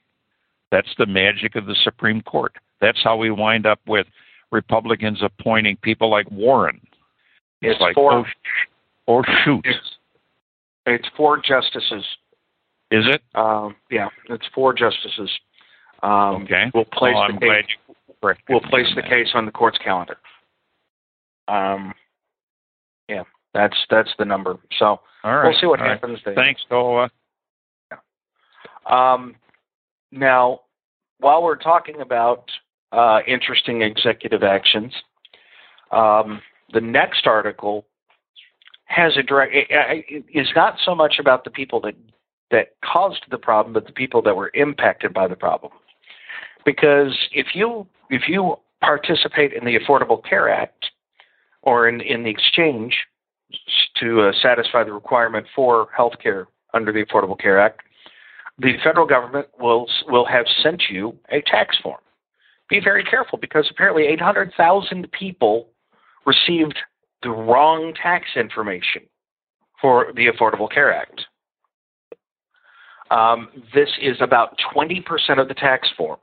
[0.71, 2.53] That's the magic of the Supreme Court.
[2.79, 4.07] That's how we wind up with
[4.51, 6.79] Republicans appointing people like Warren.
[7.61, 8.13] It's like four.
[8.13, 8.25] oh,
[9.07, 9.77] oh shoot, It's,
[10.85, 12.05] it's four justices.
[12.91, 13.21] Is it?
[13.35, 15.29] Um, yeah, it's four justices.
[16.03, 16.65] Um, Okay.
[16.73, 17.65] We'll place the case.
[18.49, 19.09] We'll place on the that.
[19.09, 20.17] case on the court's calendar.
[21.47, 21.93] Um,
[23.07, 23.23] yeah,
[23.53, 24.57] that's that's the number.
[24.77, 25.47] So All right.
[25.49, 25.93] we'll see what all right.
[25.93, 26.35] happens there.
[26.35, 27.09] Thanks, Noah.
[28.89, 29.35] Um,
[30.11, 30.61] now,
[31.19, 32.49] while we're talking about
[32.91, 34.93] uh, interesting executive actions,
[35.91, 36.41] um,
[36.73, 37.85] the next article
[38.85, 39.53] has a direct.
[39.53, 41.95] It, it, it's not so much about the people that
[42.51, 45.71] that caused the problem, but the people that were impacted by the problem.
[46.65, 50.91] Because if you if you participate in the Affordable Care Act
[51.61, 52.95] or in in the exchange
[53.99, 57.81] to uh, satisfy the requirement for health care under the Affordable Care Act,
[58.59, 61.99] the federal government will will have sent you a tax form.
[62.69, 65.67] Be very careful because apparently 800,000 people
[66.25, 66.77] received
[67.21, 69.03] the wrong tax information
[69.81, 71.25] for the Affordable Care Act.
[73.11, 75.03] Um, this is about 20%
[75.39, 76.21] of the tax forms.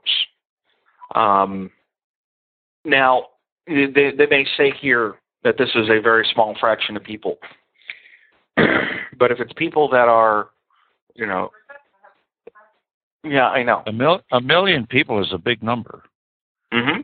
[1.13, 1.69] Um,
[2.83, 3.27] now,
[3.67, 7.37] they, they may say here that this is a very small fraction of people,
[8.55, 10.49] but if it's people that are,
[11.15, 11.51] you know,
[13.23, 13.83] yeah, I know.
[13.85, 16.03] A, mil- a million people is a big number,
[16.73, 17.01] Mm-hmm.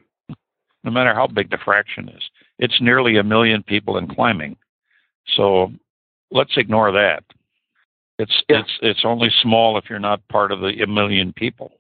[0.84, 2.22] no matter how big the fraction is.
[2.60, 4.56] It's nearly a million people and climbing.
[5.36, 5.72] So
[6.32, 7.24] let's ignore that.
[8.18, 8.60] It's Yeah.
[8.60, 11.72] it's it's only small if you're not part of the a million people.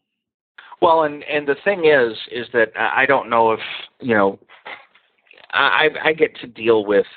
[0.81, 3.61] Well, and and the thing is, is that I don't know if
[4.01, 4.39] you know,
[5.51, 7.07] I I get to deal with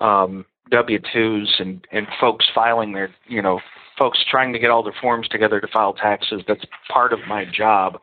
[0.00, 3.60] um, W twos and and folks filing their you know
[3.98, 6.42] folks trying to get all their forms together to file taxes.
[6.48, 8.00] That's part of my job.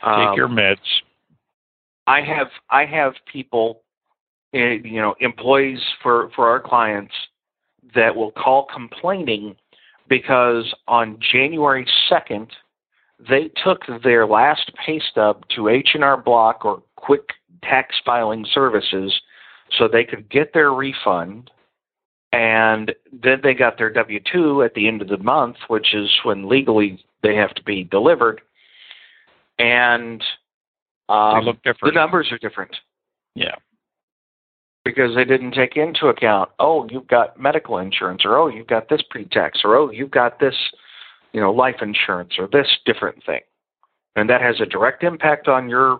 [0.00, 0.78] Take Um, your meds.
[2.08, 3.82] I have I have people,
[4.54, 7.14] eh, you know, employees for for our clients
[7.94, 9.56] that will call complaining
[10.08, 12.48] because on January 2nd,
[13.28, 17.30] they took their last pay stub to H&R Block or Quick
[17.62, 19.12] Tax Filing Services
[19.78, 21.50] so they could get their refund
[22.32, 26.10] and then they got their W 2 at the end of the month, which is
[26.24, 28.42] when legally they have to be delivered.
[29.58, 30.22] And
[31.08, 32.76] um, look the numbers are different.
[33.34, 33.54] Yeah.
[34.86, 38.88] Because they didn't take into account, oh, you've got medical insurance, or oh, you've got
[38.88, 40.54] this pre-tax, or oh, you've got this,
[41.32, 43.40] you know, life insurance, or this different thing,
[44.14, 45.94] and that has a direct impact on your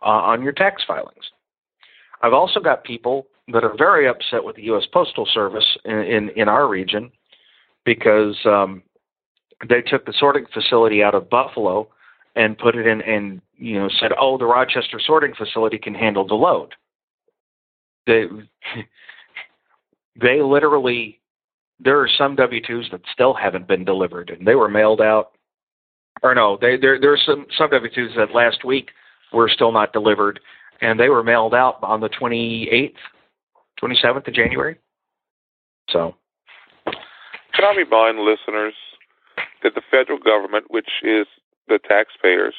[0.00, 1.26] uh, on your tax filings.
[2.22, 4.84] I've also got people that are very upset with the U.S.
[4.90, 7.12] Postal Service in in, in our region
[7.84, 8.82] because um,
[9.68, 11.88] they took the sorting facility out of Buffalo
[12.36, 16.26] and put it in and you know said, oh, the Rochester sorting facility can handle
[16.26, 16.74] the load.
[18.08, 18.24] They
[20.20, 21.20] they literally
[21.78, 25.32] there are some W twos that still haven't been delivered and they were mailed out.
[26.22, 28.90] Or no, they there there are some some W twos that last week
[29.32, 30.40] were still not delivered
[30.80, 32.94] and they were mailed out on the 28th,
[33.82, 34.78] 27th of January.
[35.90, 36.14] So,
[36.84, 38.74] can I remind listeners
[39.62, 41.26] that the federal government, which is
[41.66, 42.54] the taxpayers,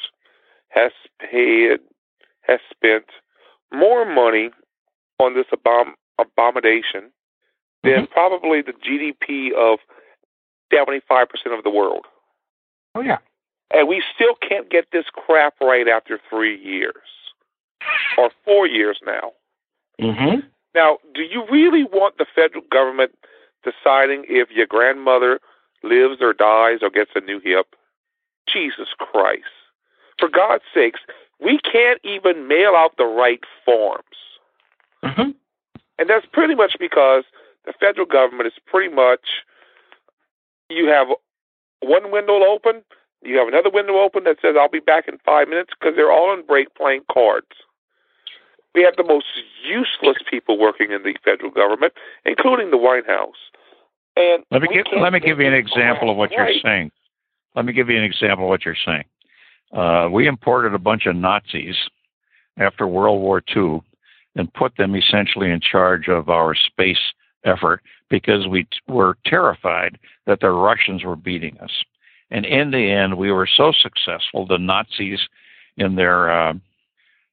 [0.68, 1.80] has paid,
[2.42, 3.06] has spent
[3.72, 4.50] more money
[5.20, 7.10] on this abom- abomination
[7.82, 8.12] than mm-hmm.
[8.12, 9.78] probably the GDP of
[10.72, 12.06] 75% of the world.
[12.94, 13.18] Oh, yeah.
[13.72, 16.94] And we still can't get this crap right after three years
[18.18, 19.32] or four years now.
[20.00, 20.40] Mm-hmm.
[20.74, 23.12] Now, do you really want the federal government
[23.62, 25.40] deciding if your grandmother
[25.82, 27.74] lives or dies or gets a new hip?
[28.52, 29.44] Jesus Christ.
[30.18, 31.00] For God's sakes,
[31.40, 34.04] we can't even mail out the right forms.
[35.04, 35.30] Mm-hmm.
[35.98, 37.24] And that's pretty much because
[37.66, 39.20] the federal government is pretty much
[40.68, 41.08] you have
[41.82, 42.82] one window open,
[43.22, 46.12] you have another window open that says, I'll be back in five minutes because they're
[46.12, 47.48] all on break playing cards.
[48.74, 49.26] We have the most
[49.66, 51.92] useless people working in the federal government,
[52.24, 53.36] including the White House.
[54.16, 56.54] And let me give, let me give you an example of what right.
[56.54, 56.92] you're saying.
[57.56, 59.04] Let me give you an example of what you're saying.
[59.72, 61.76] Uh, we imported a bunch of Nazis
[62.56, 63.82] after World War II
[64.36, 67.12] and put them essentially in charge of our space
[67.44, 71.70] effort because we t- were terrified that the Russians were beating us.
[72.30, 75.20] And in the end, we were so successful, the Nazis
[75.76, 76.54] in their, uh,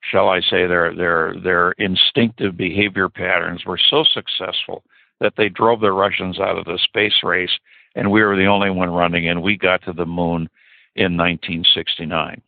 [0.02, 4.84] shall I say, their, their, their instinctive behavior patterns were so successful
[5.20, 7.52] that they drove the Russians out of the space race,
[7.96, 10.50] and we were the only one running, and we got to the moon
[10.96, 12.42] in 1969.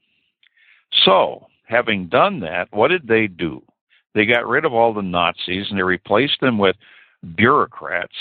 [1.04, 3.62] So, having done that, what did they do?
[4.16, 6.76] They got rid of all the Nazis and they replaced them with
[7.36, 8.16] bureaucrats.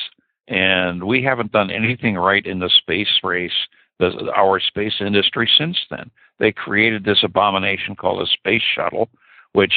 [0.48, 3.52] And we haven't done anything right in the space race,
[3.98, 6.10] the, our space industry since then.
[6.38, 9.08] They created this abomination called a space shuttle,
[9.52, 9.72] which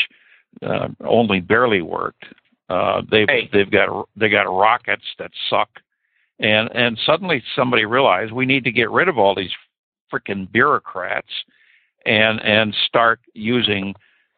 [0.62, 2.26] uh, only barely worked.
[2.69, 3.50] Uh, they've hey.
[3.52, 5.69] they've got they got rockets that suck,
[6.39, 9.52] and and suddenly somebody realized we need to get rid of all these
[10.13, 11.32] freaking bureaucrats
[12.06, 13.93] and and start using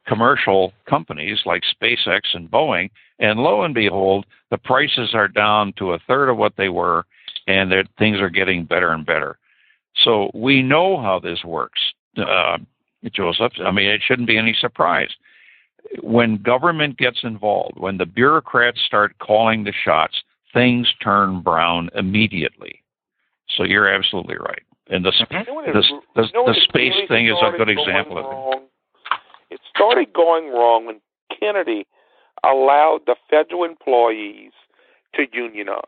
[0.08, 2.90] commercial companies like SpaceX and Boeing.
[3.20, 7.06] And lo and behold, the prices are down to a third of what they were,
[7.48, 9.38] and that things are getting better and better.
[10.04, 11.80] So we know how this works,
[12.18, 12.58] uh,
[13.12, 13.54] Joseph.
[13.64, 15.10] I mean, it shouldn't be any surprise
[16.02, 20.16] when government gets involved, when the bureaucrats start calling the shots,
[20.54, 22.82] things turn brown immediately.
[23.58, 24.64] So you're absolutely right.
[24.90, 25.72] And the mm-hmm.
[25.72, 25.84] the,
[26.16, 28.63] the, the space thing is a good example of it.
[29.74, 31.02] It started going wrong when
[31.38, 31.86] Kennedy
[32.44, 34.52] allowed the federal employees
[35.16, 35.82] to unionize.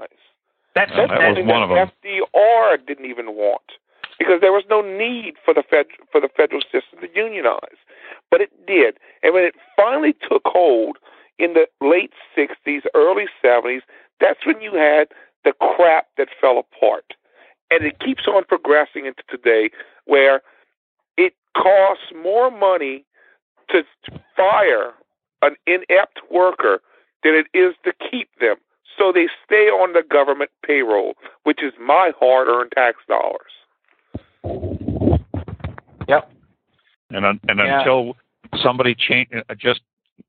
[0.75, 1.91] That's, uh, that was one of them.
[2.03, 3.61] FDR didn't even want
[4.19, 7.77] because there was no need for the fed, for the federal system to unionize
[8.31, 8.97] but it did.
[9.23, 10.97] And when it finally took hold
[11.39, 13.81] in the late 60s, early 70s,
[14.19, 15.07] that's when you had
[15.43, 17.13] the crap that fell apart.
[17.71, 19.69] And it keeps on progressing into today
[20.05, 20.41] where
[21.17, 23.05] it costs more money
[23.69, 23.84] to
[24.36, 24.93] fire
[25.41, 26.82] an inept worker
[27.23, 28.56] than it is to keep them.
[28.97, 33.51] So they stay on the government payroll, which is my hard earned tax dollars.
[36.08, 36.32] Yep.
[37.12, 37.80] And and yeah.
[37.80, 38.15] until
[38.62, 39.82] somebody change, uh, just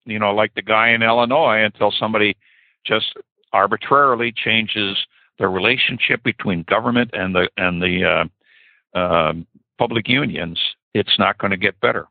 [0.04, 2.36] you know, like the guy in Illinois, until somebody
[2.84, 3.16] just
[3.52, 4.96] arbitrarily changes
[5.38, 8.28] the relationship between government and the and the
[8.94, 9.32] uh, uh,
[9.78, 10.58] public unions,
[10.94, 12.06] it's not going to get better.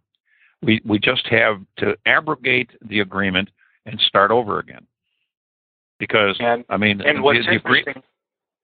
[0.66, 3.50] We we just have to abrogate the agreement
[3.86, 4.86] and start over again.
[6.00, 8.04] Because And I mean, and do what's agree- interesting,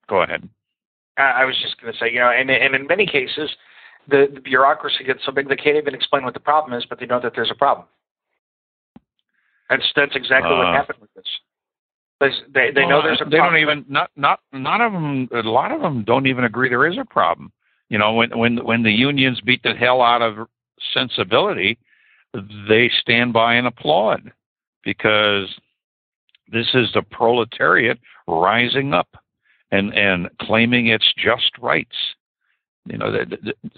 [0.07, 0.49] Go ahead.
[1.17, 3.49] I was just going to say, you know, and and in many cases,
[4.07, 6.99] the, the bureaucracy gets so big they can't even explain what the problem is, but
[6.99, 7.85] they know that there's a problem.
[9.69, 11.27] That's that's exactly what Uh, happened with this.
[12.19, 13.53] They they, they know there's a They problem.
[13.53, 15.29] don't even not not none of them.
[15.33, 17.51] A lot of them don't even agree there is a problem.
[17.89, 20.47] You know, when when when the unions beat the hell out of
[20.93, 21.77] sensibility,
[22.67, 24.31] they stand by and applaud
[24.83, 25.47] because
[26.51, 29.09] this is the proletariat rising up
[29.71, 31.95] and and claiming its just rights.
[32.85, 33.71] You know, the, the,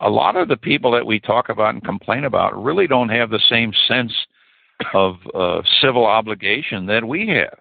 [0.00, 3.30] a lot of the people that we talk about and complain about really don't have
[3.30, 4.12] the same sense
[4.94, 7.58] of uh, civil obligation that we have.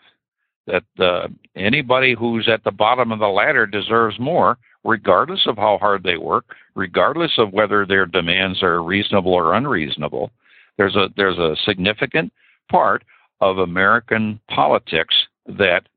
[0.68, 5.78] That uh, anybody who's at the bottom of the ladder deserves more, regardless of how
[5.80, 10.32] hard they work, regardless of whether their demands are reasonable or unreasonable.
[10.78, 12.32] There's a there's a significant
[12.70, 13.04] part
[13.42, 15.16] of American politics
[15.48, 15.88] that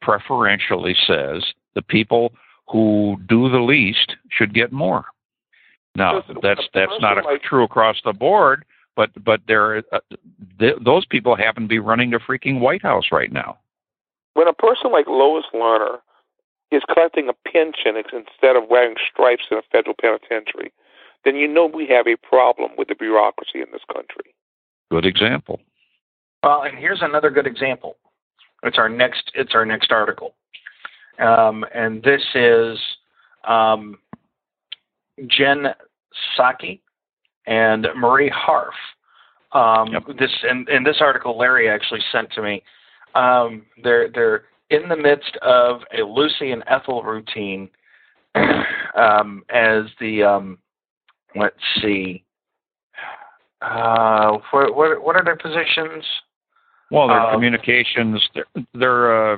[0.00, 1.44] preferentially says
[1.74, 2.32] the people
[2.66, 5.04] who do the least should get more.
[5.94, 8.64] Now, that's that's not like- true across the board,
[8.96, 10.00] but but there uh,
[10.58, 13.58] th- those people happen to be running the freaking White House right now.
[14.34, 15.98] When a person like Lois Lerner
[16.70, 20.72] is collecting a pension instead of wearing stripes in a federal penitentiary,
[21.24, 24.34] then you know we have a problem with the bureaucracy in this country.
[24.90, 25.60] Good example.
[26.42, 27.96] Well, and here's another good example.
[28.62, 29.30] It's our next.
[29.34, 30.34] It's our next article,
[31.18, 32.78] um, and this is
[33.46, 33.98] um,
[35.26, 35.66] Jen
[36.38, 36.80] Psaki
[37.46, 38.74] and Marie Harf.
[39.52, 40.18] Um, Yep.
[40.18, 42.62] This and, and this article Larry actually sent to me.
[43.18, 47.68] Um, they're they're in the midst of a Lucy and Ethel routine
[48.96, 50.58] um, as the um,
[51.34, 52.24] let's see.
[53.60, 56.04] Uh, what, what what are their positions?
[56.90, 58.22] Well, they're Um, communications.
[58.34, 59.36] They're, they're uh,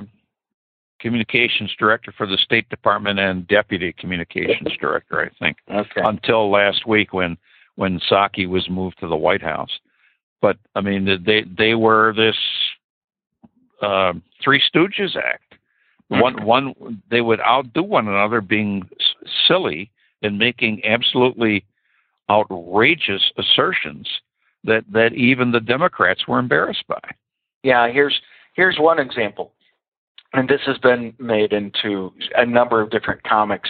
[0.99, 6.01] communications director for the State Department and deputy communications director, I think, Okay.
[6.03, 7.37] until last week when
[7.75, 9.71] when Psaki was moved to the White House.
[10.41, 12.37] But I mean, they they were this
[13.81, 14.13] uh,
[14.43, 15.55] Three Stooges act.
[16.09, 19.89] One one they would outdo one another, being s- silly
[20.21, 21.63] and making absolutely
[22.29, 24.07] outrageous assertions
[24.63, 26.99] that that even the Democrats were embarrassed by.
[27.63, 28.19] Yeah, here's
[28.55, 29.53] here's one example,
[30.33, 33.69] and this has been made into a number of different comics.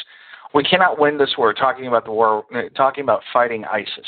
[0.53, 2.45] We cannot win this war talking about the war,
[2.75, 4.07] talking about fighting ISIS.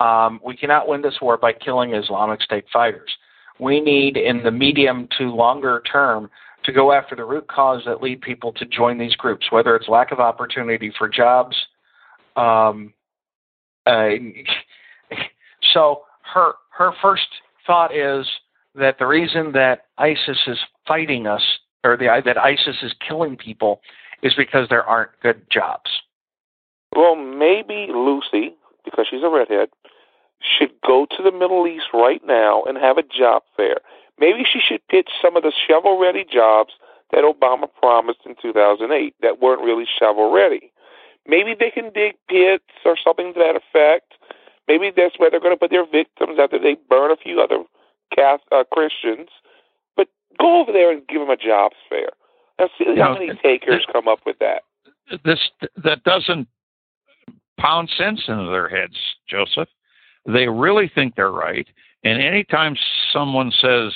[0.00, 3.10] Um, we cannot win this war by killing Islamic State fighters.
[3.58, 6.30] We need, in the medium to longer term,
[6.64, 9.88] to go after the root cause that lead people to join these groups, whether it's
[9.88, 11.56] lack of opportunity for jobs.
[12.36, 12.92] Um,
[13.86, 14.08] uh,
[15.72, 16.02] so
[16.34, 17.26] her her first
[17.66, 18.26] thought is
[18.74, 21.42] that the reason that ISIS is fighting us,
[21.82, 23.80] or the, that ISIS is killing people,
[24.22, 25.90] is because there aren't good jobs.
[26.94, 29.68] Well, maybe Lucy, because she's a redhead,
[30.40, 33.76] should go to the Middle East right now and have a job fair.
[34.18, 36.72] Maybe she should pitch some of the shovel ready jobs
[37.12, 40.72] that Obama promised in 2008 that weren't really shovel ready.
[41.26, 44.14] Maybe they can dig pits or something to that effect.
[44.68, 47.62] Maybe that's where they're going to put their victims after they burn a few other
[48.14, 49.28] Cath- uh, Christians.
[49.96, 52.08] But go over there and give them a jobs fair.
[52.58, 54.62] And see how many takers come up with that.
[55.24, 55.50] this
[55.84, 56.48] that doesn't
[57.58, 58.96] pound sense into their heads,
[59.28, 59.68] Joseph.
[60.26, 61.66] They really think they're right,
[62.04, 62.76] and anytime
[63.12, 63.92] someone says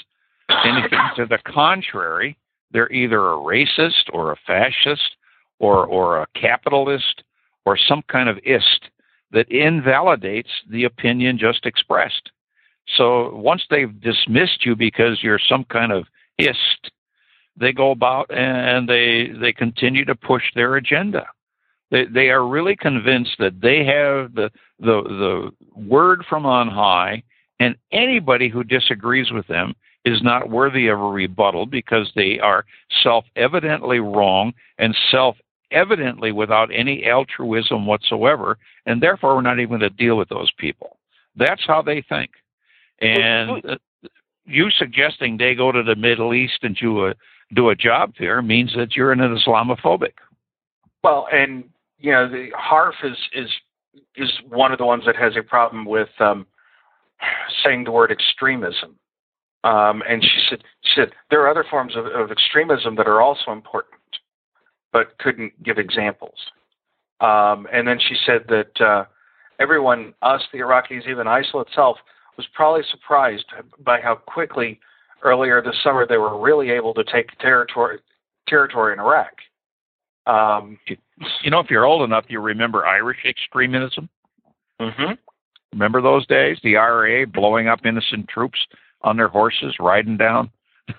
[0.65, 2.37] anything to the contrary,
[2.71, 5.17] they're either a racist or a fascist
[5.59, 7.23] or or a capitalist
[7.65, 8.91] or some kind of ist
[9.33, 12.31] that invalidates the opinion just expressed.
[12.97, 16.07] So once they've dismissed you because you're some kind of
[16.39, 16.91] ist,
[17.57, 21.27] they go about and they they continue to push their agenda.
[21.91, 27.23] They they are really convinced that they have the the the word from on high,
[27.59, 29.75] and anybody who disagrees with them
[30.05, 32.65] is not worthy of a rebuttal because they are
[33.03, 39.91] self-evidently wrong and self-evidently without any altruism whatsoever, and therefore we're not even going to
[39.91, 40.97] deal with those people.
[41.37, 42.31] That's how they think.
[43.01, 43.77] And uh,
[44.47, 47.15] you suggesting they go to the Middle East and do a
[47.53, 50.13] do a job there means that you're an Islamophobic.
[51.03, 51.65] Well, and
[52.01, 53.49] you know, the Harf is is
[54.17, 56.47] is one of the ones that has a problem with um,
[57.65, 58.97] saying the word extremism.
[59.63, 63.21] Um, and she said, she said there are other forms of, of extremism that are
[63.21, 64.01] also important,
[64.93, 66.39] but couldn't give examples.
[67.21, 69.05] Um, and then she said that uh,
[69.59, 71.99] everyone, us, the Iraqis, even ISIL itself,
[72.39, 73.45] was probably surprised
[73.85, 74.81] by how quickly
[75.23, 77.99] earlier this summer they were really able to take territory
[78.49, 79.33] territory in Iraq.
[80.27, 80.79] Um,
[81.43, 84.09] You know, if you're old enough, you remember Irish extremism.
[84.81, 85.19] mhm.
[85.73, 86.59] Remember those days?
[86.63, 88.59] The IRA blowing up innocent troops
[89.03, 90.51] on their horses, riding down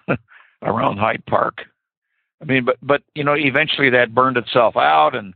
[0.62, 1.66] around Hyde Park.
[2.42, 5.34] I mean, but but you know, eventually that burned itself out, and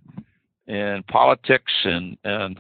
[0.67, 2.59] and politics and and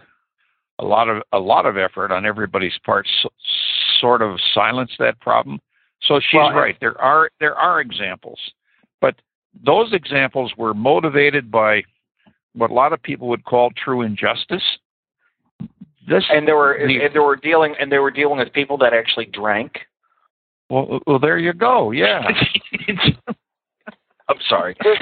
[0.79, 3.29] a lot of a lot of effort on everybody's part so,
[3.99, 5.59] sort of silenced that problem.
[6.01, 6.77] So she's Well, right.
[6.79, 8.39] There are there are examples,
[9.01, 9.15] but
[9.63, 11.83] those examples were motivated by
[12.55, 14.63] what a lot of people would call true injustice.
[16.07, 18.77] This And they were the- and they were dealing and they were dealing with people
[18.79, 19.85] that actually drank.
[20.69, 21.91] well, well, there you go.
[21.91, 22.21] Yeah.
[24.27, 24.75] I'm sorry.
[24.83, 24.97] Does,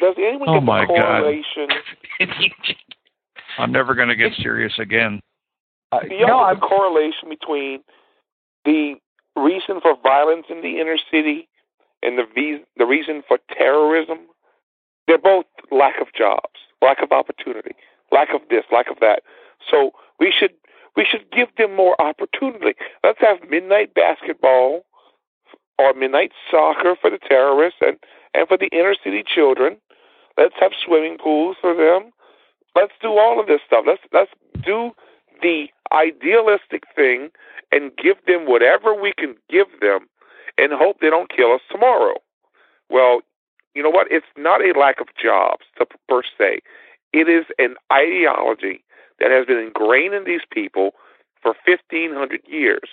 [0.00, 1.22] does anyone Oh, get my the God.
[1.22, 1.68] correlation?
[3.58, 5.20] I'm never going to get serious again.
[5.92, 7.80] Uh, y'all no, I'm, the correlation between
[8.64, 8.94] the
[9.36, 11.48] reason for violence in the inner city
[12.02, 14.18] and the the reason for terrorism?
[15.06, 17.72] They're both lack of jobs, lack of opportunity,
[18.12, 19.22] lack of this, lack of that.
[19.70, 20.52] So we should
[20.96, 22.74] we should give them more opportunity.
[23.04, 24.84] Let's have midnight basketball
[25.78, 27.98] or midnight soccer for the terrorists and,
[28.34, 29.76] and for the inner city children.
[30.36, 32.12] Let's have swimming pools for them.
[32.74, 33.84] Let's do all of this stuff.
[33.86, 34.30] Let's let's
[34.64, 34.92] do
[35.42, 37.30] the idealistic thing
[37.70, 40.08] and give them whatever we can give them
[40.56, 42.14] and hope they don't kill us tomorrow.
[42.90, 43.20] Well,
[43.74, 44.06] you know what?
[44.10, 46.60] It's not a lack of jobs to, per se.
[47.12, 48.84] It is an ideology
[49.20, 50.90] that has been ingrained in these people
[51.42, 52.88] for 1500 years.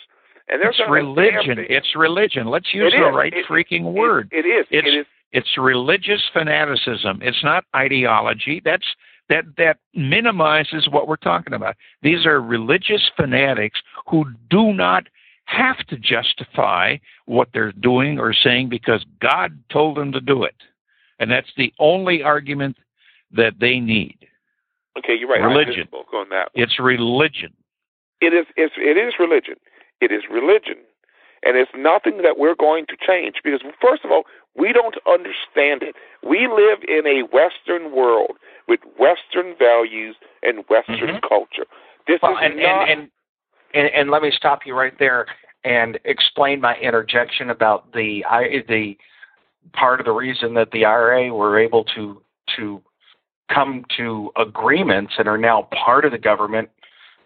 [0.47, 1.65] And there's It's religion.
[1.69, 2.47] It's religion.
[2.47, 3.15] Let's use It the is.
[3.15, 4.30] right It- freaking word.
[4.32, 4.65] It, it is.
[4.69, 5.05] It's- it is.
[5.32, 7.19] It's religious fanaticism.
[7.21, 8.61] It's not ideology.
[8.63, 8.86] That's
[9.28, 11.76] that that minimizes what we're talking about.
[12.03, 15.07] These are religious fanatics who do not
[15.45, 20.55] have to justify what they're doing or saying because God told them to do it.
[21.19, 22.77] And that's the only argument
[23.31, 24.17] that they need.
[24.97, 25.41] Okay, you're right.
[25.41, 25.87] Religion.
[26.13, 26.49] On that.
[26.53, 27.53] It's religion.
[28.21, 28.45] It is.
[28.55, 29.55] It's, it is religion.
[30.01, 30.75] It is religion,
[31.43, 34.23] and it's nothing that we're going to change because, first of all,
[34.55, 35.95] we don't understand it.
[36.23, 38.37] We live in a Western world
[38.67, 41.27] with Western values and Western Mhm.
[41.27, 41.65] culture.
[42.07, 42.89] This well, is and, not.
[42.89, 43.11] and, and
[43.76, 45.28] and and let me stop you right there
[45.63, 48.97] and explain my interjection about the I, the
[49.73, 52.21] part of the reason that the IRA were able to
[52.55, 52.82] to
[53.53, 56.69] come to agreements and are now part of the government,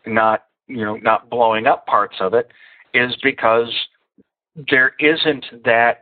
[0.06, 2.50] not you know not blowing up parts of it,
[2.93, 3.72] is because
[4.70, 6.02] there isn't that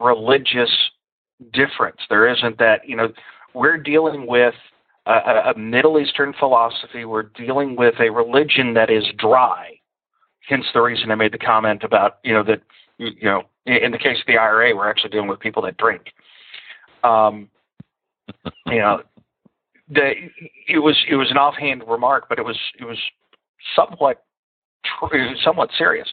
[0.00, 0.70] religious
[1.52, 1.98] difference.
[2.08, 3.08] There isn't that you know
[3.54, 4.54] we're dealing with
[5.08, 7.04] a, a- Middle Eastern philosophy.
[7.04, 9.78] We're dealing with a religion that is dry.
[10.48, 12.62] Hence the reason I made the comment about you know that
[12.98, 16.02] you know in the case of the IRA, we're actually dealing with people that drink.
[17.04, 17.48] Um,
[18.66, 19.02] you know,
[19.90, 20.12] the
[20.68, 22.98] it was it was an offhand remark, but it was it was
[23.76, 24.24] somewhat
[24.84, 26.08] tr- it was somewhat serious.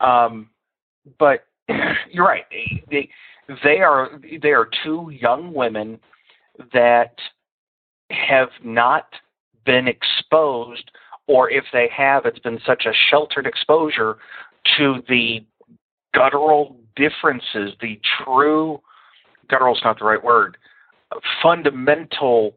[0.00, 0.50] Um,
[1.18, 1.46] but
[2.10, 2.44] you're right.
[2.90, 3.08] They
[3.62, 5.98] they are they are two young women
[6.72, 7.14] that
[8.10, 9.08] have not
[9.64, 10.90] been exposed,
[11.26, 14.18] or if they have, it's been such a sheltered exposure
[14.76, 15.44] to the
[16.12, 18.80] guttural differences, the true
[19.48, 20.56] guttural is not the right word,
[21.42, 22.56] fundamental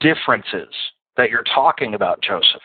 [0.00, 0.72] differences
[1.16, 2.62] that you're talking about, Joseph.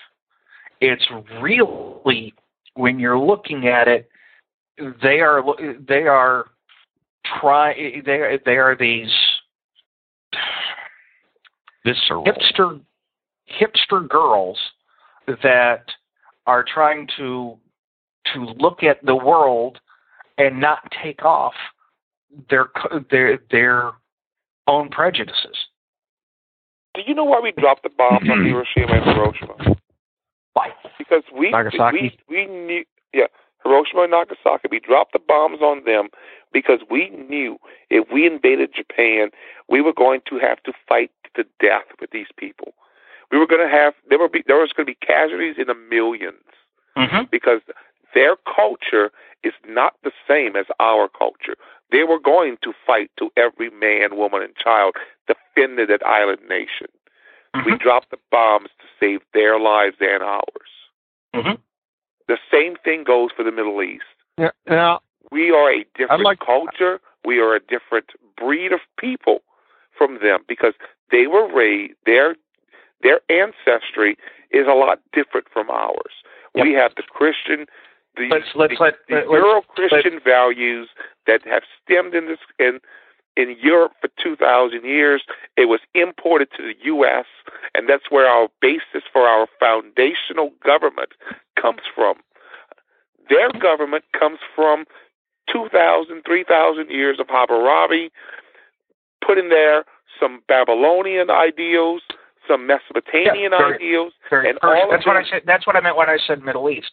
[0.81, 1.05] It's
[1.41, 2.33] really
[2.75, 4.09] when you're looking at it,
[5.01, 5.43] they are
[5.87, 6.45] they are
[7.39, 7.73] try
[8.05, 9.11] they they are these
[11.85, 12.25] Visceral.
[12.25, 12.81] hipster
[13.49, 14.59] hipster girls
[15.43, 15.85] that
[16.45, 17.57] are trying to
[18.33, 19.79] to look at the world
[20.37, 21.53] and not take off
[22.49, 22.67] their
[23.11, 23.91] their their
[24.67, 25.57] own prejudices.
[26.95, 29.75] do you know why we dropped the bombs on Hiroshima and Hiroshima?
[30.53, 30.69] Why?
[30.97, 32.19] Because we Nagasaki?
[32.27, 33.25] we we knew yeah
[33.69, 34.67] Hiroshima and Nagasaki.
[34.69, 36.09] We dropped the bombs on them
[36.51, 37.57] because we knew
[37.89, 39.29] if we invaded Japan,
[39.69, 42.73] we were going to have to fight to death with these people.
[43.31, 45.67] We were going to have there were be, there was going to be casualties in
[45.67, 46.43] the millions
[46.99, 47.25] Mm-hmm.
[47.31, 47.61] because
[48.13, 49.11] their culture
[49.43, 51.55] is not the same as our culture.
[51.91, 54.95] They were going to fight to every man, woman, and child
[55.27, 56.87] defending that island nation.
[57.65, 60.43] We dropped the bombs to save their lives and ours.
[61.33, 61.61] Mm-hmm.
[62.29, 64.05] The same thing goes for the Middle East.
[64.37, 64.51] Yeah.
[64.69, 65.01] Now,
[65.31, 67.01] We are a different like- culture.
[67.25, 69.41] We are a different breed of people
[69.97, 70.73] from them because
[71.11, 71.95] they were raised.
[72.05, 72.35] Their
[73.01, 74.17] their ancestry
[74.51, 76.13] is a lot different from ours.
[76.55, 76.65] Yep.
[76.65, 77.65] We have the Christian
[78.15, 80.87] the, let's let's the, let the let- Euro-Christian values
[81.27, 82.79] that have stemmed in this in
[83.35, 85.23] in Europe for 2,000 years.
[85.57, 87.25] It was imported to the U.S.,
[87.73, 91.09] and that's where our basis for our foundational government
[91.59, 92.15] comes from.
[93.29, 94.85] Their government comes from
[95.51, 98.11] 2,000, 3,000 years of Hammurabi,
[99.25, 99.85] put in there
[100.19, 102.01] some Babylonian ideals,
[102.47, 105.43] some Mesopotamian Yeah, very- ideals, Very and all That's what I said.
[105.45, 106.91] That's what I meant when I said Middle East.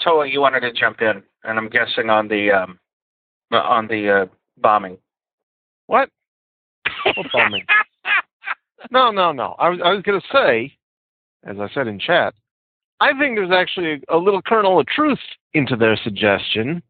[0.00, 2.78] Toa, you wanted to jump in, and I'm guessing on the um,
[3.50, 4.26] on the uh,
[4.58, 4.98] bombing.
[5.88, 6.08] What?
[7.04, 7.64] What bombing?
[8.90, 9.56] no, no, no.
[9.58, 10.72] I was I was going to say,
[11.44, 12.34] as I said in chat,
[13.00, 15.18] I think there's actually a, a little kernel of truth
[15.54, 16.82] into their suggestion.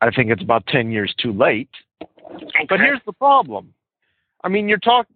[0.00, 1.70] I think it's about ten years too late.
[2.02, 2.66] Okay.
[2.68, 3.74] But here's the problem.
[4.42, 5.14] I mean, you're talking.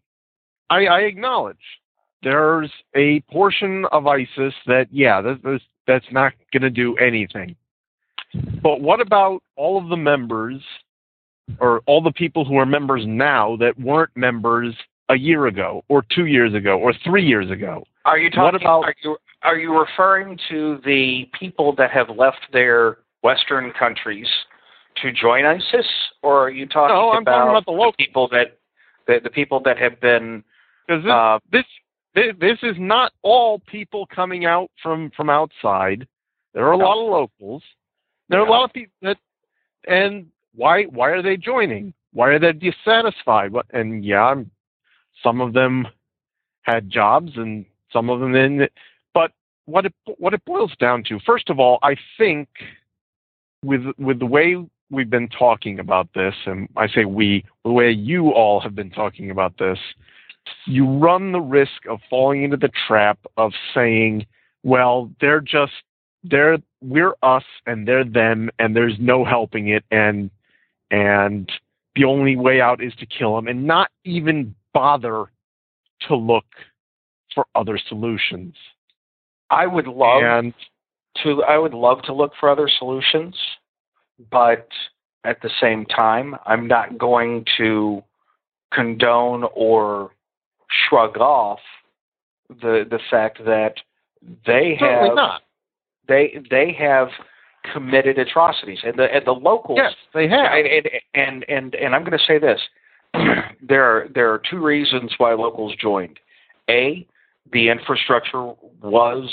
[0.70, 1.56] I, I acknowledge
[2.22, 7.56] there's a portion of ISIS that, yeah, that, that's, that's not going to do anything.
[8.62, 10.60] But what about all of the members,
[11.60, 14.74] or all the people who are members now that weren't members
[15.08, 17.84] a year ago, or two years ago, or three years ago?
[18.04, 18.60] Are you talking?
[18.60, 24.26] About- Are you are you referring to the people that have left their Western countries
[25.00, 25.86] to join ISIS,
[26.22, 28.58] or are you talking No, I'm about, talking about the local- people that
[29.06, 30.42] the, the people that have been?
[30.88, 31.64] This, Uh, this
[32.14, 36.06] this is not all people coming out from from outside.
[36.54, 36.84] There are a No.
[36.84, 37.62] lot of locals.
[38.28, 39.18] There are a lot of people that,
[39.86, 40.26] and
[40.58, 41.94] why why are they joining?
[42.12, 43.52] Why are they dissatisfied?
[43.52, 44.34] What and yeah,
[45.22, 45.86] some of them
[46.62, 48.70] had jobs and some of them didn't.
[49.14, 49.30] But
[49.66, 52.48] what it what it boils down to, first of all, I think
[53.64, 54.56] with with the way
[54.90, 58.90] we've been talking about this, and I say we, the way you all have been
[58.90, 59.78] talking about this,
[60.66, 64.26] you run the risk of falling into the trap of saying,
[64.64, 65.72] well, they're just
[66.24, 70.30] they're we're us and they're them and there's no helping it and
[70.90, 71.50] and
[71.94, 75.26] the only way out is to kill them and not even bother
[76.06, 76.44] to look
[77.34, 78.54] for other solutions.
[79.50, 80.54] I would love and
[81.22, 83.34] to I would love to look for other solutions,
[84.30, 84.68] but
[85.24, 88.02] at the same time, I'm not going to
[88.72, 90.12] condone or
[90.68, 91.60] shrug off
[92.48, 93.74] the the fact that
[94.46, 95.42] they have not.
[96.06, 97.08] they they have
[97.72, 98.78] committed atrocities.
[98.82, 100.52] And the and the locals Yes, they have.
[100.52, 102.60] and and and and, and I'm going to say this.
[103.60, 106.20] There are there are two reasons why locals joined.
[106.70, 107.06] A
[107.52, 109.30] the infrastructure was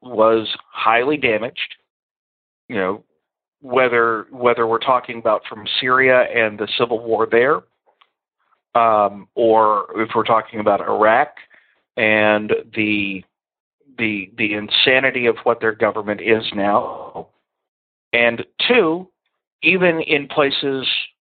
[0.00, 1.74] was highly damaged.
[2.68, 3.04] You know
[3.60, 7.62] whether whether we're talking about from Syria and the civil war there
[8.74, 11.36] um, or if we're talking about Iraq
[11.96, 13.22] and the
[13.98, 17.28] the the insanity of what their government is now
[18.12, 19.08] and two
[19.62, 20.86] even in places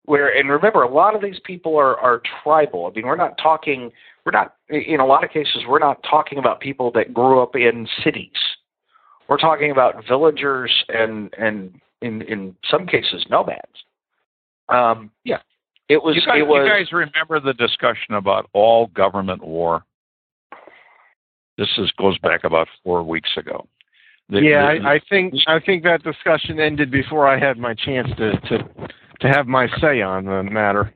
[0.06, 3.38] where and remember a lot of these people are are tribal i mean we're not
[3.38, 3.92] talking
[4.26, 7.56] we're not in a lot of cases we're not talking about people that grew up
[7.56, 8.30] in cities
[9.30, 13.62] we're talking about villagers and and in in some cases nomads
[14.70, 15.38] um Yeah.
[15.90, 19.84] it was You guys, it was you guys remember the discussion about all government war?
[21.58, 23.68] This is goes back about four weeks ago.
[24.32, 27.74] The- yeah, the- I, I think I think that discussion ended before I had my
[27.74, 28.58] chance to to,
[29.20, 30.94] to have my say on the matter.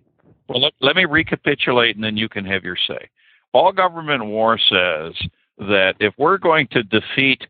[0.48, 3.10] Well, let, let me recapitulate and then you can have your say.
[3.54, 5.14] All government war says
[5.58, 7.42] that if we're going to defeat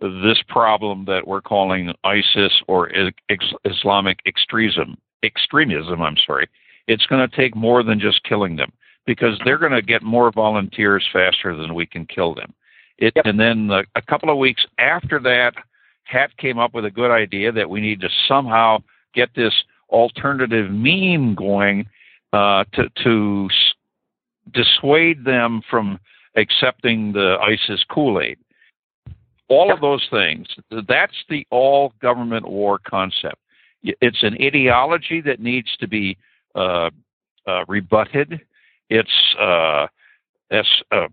[0.00, 2.90] this problem that we're calling ISIS or
[3.30, 6.48] ex- Islamic extremism, extremism, I'm sorry,
[6.88, 8.72] it's going to take more than just killing them
[9.06, 12.52] because they're going to get more volunteers faster than we can kill them.
[13.02, 13.26] It, Yep.
[13.26, 15.54] And then uh, a couple of weeks after that,
[16.04, 18.78] Hat came up with a good idea that we need to somehow
[19.12, 19.52] get this
[19.88, 21.86] alternative meme going
[22.32, 23.74] uh, to to s-
[24.52, 25.98] dissuade them from
[26.36, 28.38] accepting the ISIS Kool Aid.
[29.48, 30.46] All of those things.
[30.70, 33.38] That's the all government war concept.
[33.82, 36.16] It's an ideology that needs to be
[36.54, 36.90] uh,
[37.48, 38.40] uh, rebutted.
[38.88, 39.88] It's uh,
[40.50, 41.08] it's, uh,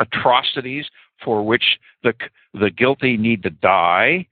[0.00, 0.86] atrocities
[1.24, 2.12] for which the
[2.54, 4.26] the guilty need to die.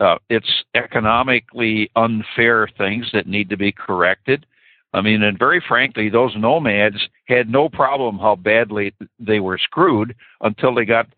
[0.00, 4.46] Uh, it's economically unfair things that need to be corrected.
[4.94, 10.14] I mean, and very frankly, those nomads had no problem how badly they were screwed
[10.40, 11.08] until they got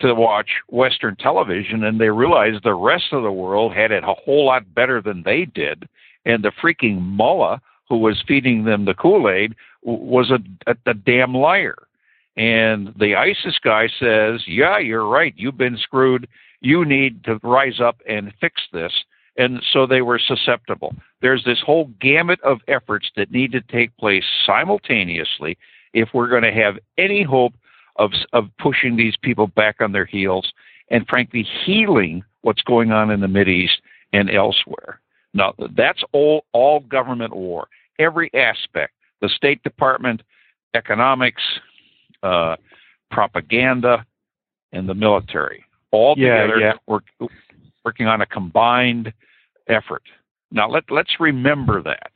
[0.00, 4.14] to watch Western television and they realized the rest of the world had it a
[4.24, 5.88] whole lot better than they did.
[6.24, 10.94] And the freaking mullah who was feeding them the Kool Aid was a, a, a
[10.94, 11.76] damn liar.
[12.36, 15.34] And the ISIS guy says, Yeah, you're right.
[15.36, 16.28] You've been screwed.
[16.60, 18.92] You need to rise up and fix this.
[19.38, 20.94] and so they were susceptible.
[21.20, 25.58] There's this whole gamut of efforts that need to take place simultaneously
[25.92, 27.54] if we're going to have any hope
[27.96, 30.52] of of pushing these people back on their heels
[30.90, 33.80] and frankly healing what's going on in the Mid East
[34.12, 35.00] and elsewhere.
[35.34, 37.68] Now that's all all government war,
[37.98, 40.22] every aspect, the State Department,
[40.74, 41.42] economics,
[42.26, 42.56] uh,
[43.10, 44.04] propaganda,
[44.72, 46.72] and the military, all Yeah, together yeah.
[46.86, 47.04] work,
[47.84, 49.12] working on a combined
[49.68, 50.02] effort.
[50.50, 52.12] Now let let's remember that.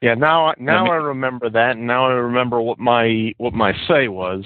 [0.00, 3.54] Yeah, now I- now me- I remember that, and now I remember what my what
[3.54, 4.44] my say was.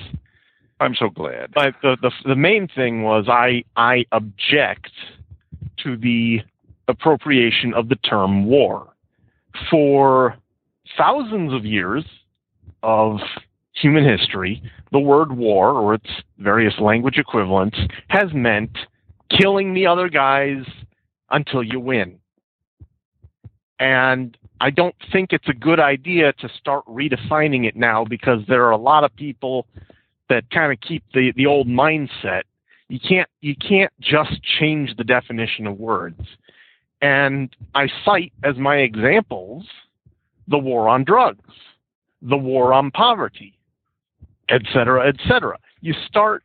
[0.80, 1.52] I'm so glad.
[1.54, 4.92] But the the the main thing was I I object
[5.82, 6.40] to the
[6.86, 8.88] appropriation of the term war.
[9.70, 10.36] For
[10.96, 12.04] thousands of years
[12.82, 13.20] of
[13.80, 14.62] human history,
[14.92, 18.76] the word war or its various language equivalents has meant
[19.30, 20.64] killing the other guys
[21.30, 22.18] until you win.
[23.78, 28.64] And I don't think it's a good idea to start redefining it now because there
[28.64, 29.66] are a lot of people
[30.28, 32.42] that kind of keep the, the old mindset.
[32.88, 36.20] You can't you can't just change the definition of words.
[37.00, 39.66] And I cite as my examples
[40.48, 41.54] the war on drugs,
[42.22, 43.57] the war on poverty,
[44.48, 45.56] et cetera, et cetera.
[45.80, 46.42] You start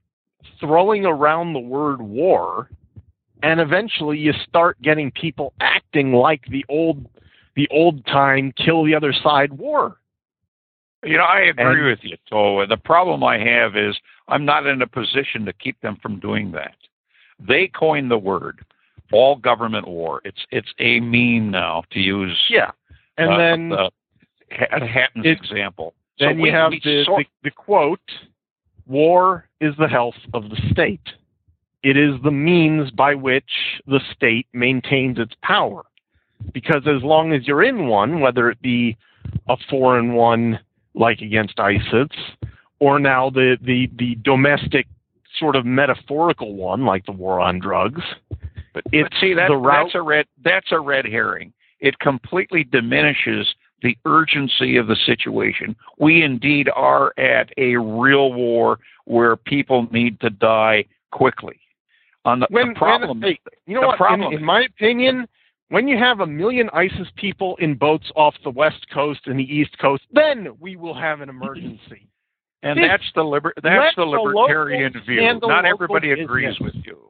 [0.60, 2.70] throwing around the word war,
[3.42, 7.06] and eventually you start getting people acting like the old
[7.56, 9.98] the old time kill the other side war.
[11.04, 12.66] You know, I agree And- with you, Toa.
[12.66, 13.96] The problem I have is
[14.28, 16.76] I'm not in a position to keep them from doing that.
[17.40, 18.60] They coined the word
[19.12, 20.22] all government war.
[20.24, 22.72] It's it's a meme now to use Yeah.
[23.18, 23.90] And uh, then the
[24.52, 25.94] Ha- Hatton's it- example.
[26.20, 28.00] Then so you we, have we the, sort- the, the quote
[28.88, 31.08] War is the health of the state.
[31.84, 33.50] It is the means by which
[33.88, 35.84] the state maintains its power.
[36.54, 38.98] Because as long as you're in one, whether it be
[39.48, 40.60] a foreign one
[40.94, 42.10] like against ISIS,
[42.80, 44.86] or now the, the, the domestic
[45.40, 48.02] sort of metaphorical one like the war on drugs,
[48.74, 51.54] But, It's but see that the route- that's a red that's a red herring.
[51.80, 53.54] It completely diminishes
[53.84, 55.76] the urgency of the situation.
[56.00, 61.60] We indeed are at a real war where people need to die quickly.
[62.26, 63.98] On the, when, the problem, when, hey, you know the what?
[63.98, 65.28] problem in, in my opinion,
[65.70, 69.44] when you have a million ISIS people in boats off the west coast and the
[69.44, 72.08] east coast, then we will have an emergency.
[72.64, 75.40] and that's the liber- that's let the the libertarian locals view.
[75.42, 76.74] Not everybody agrees business.
[76.76, 77.10] with you.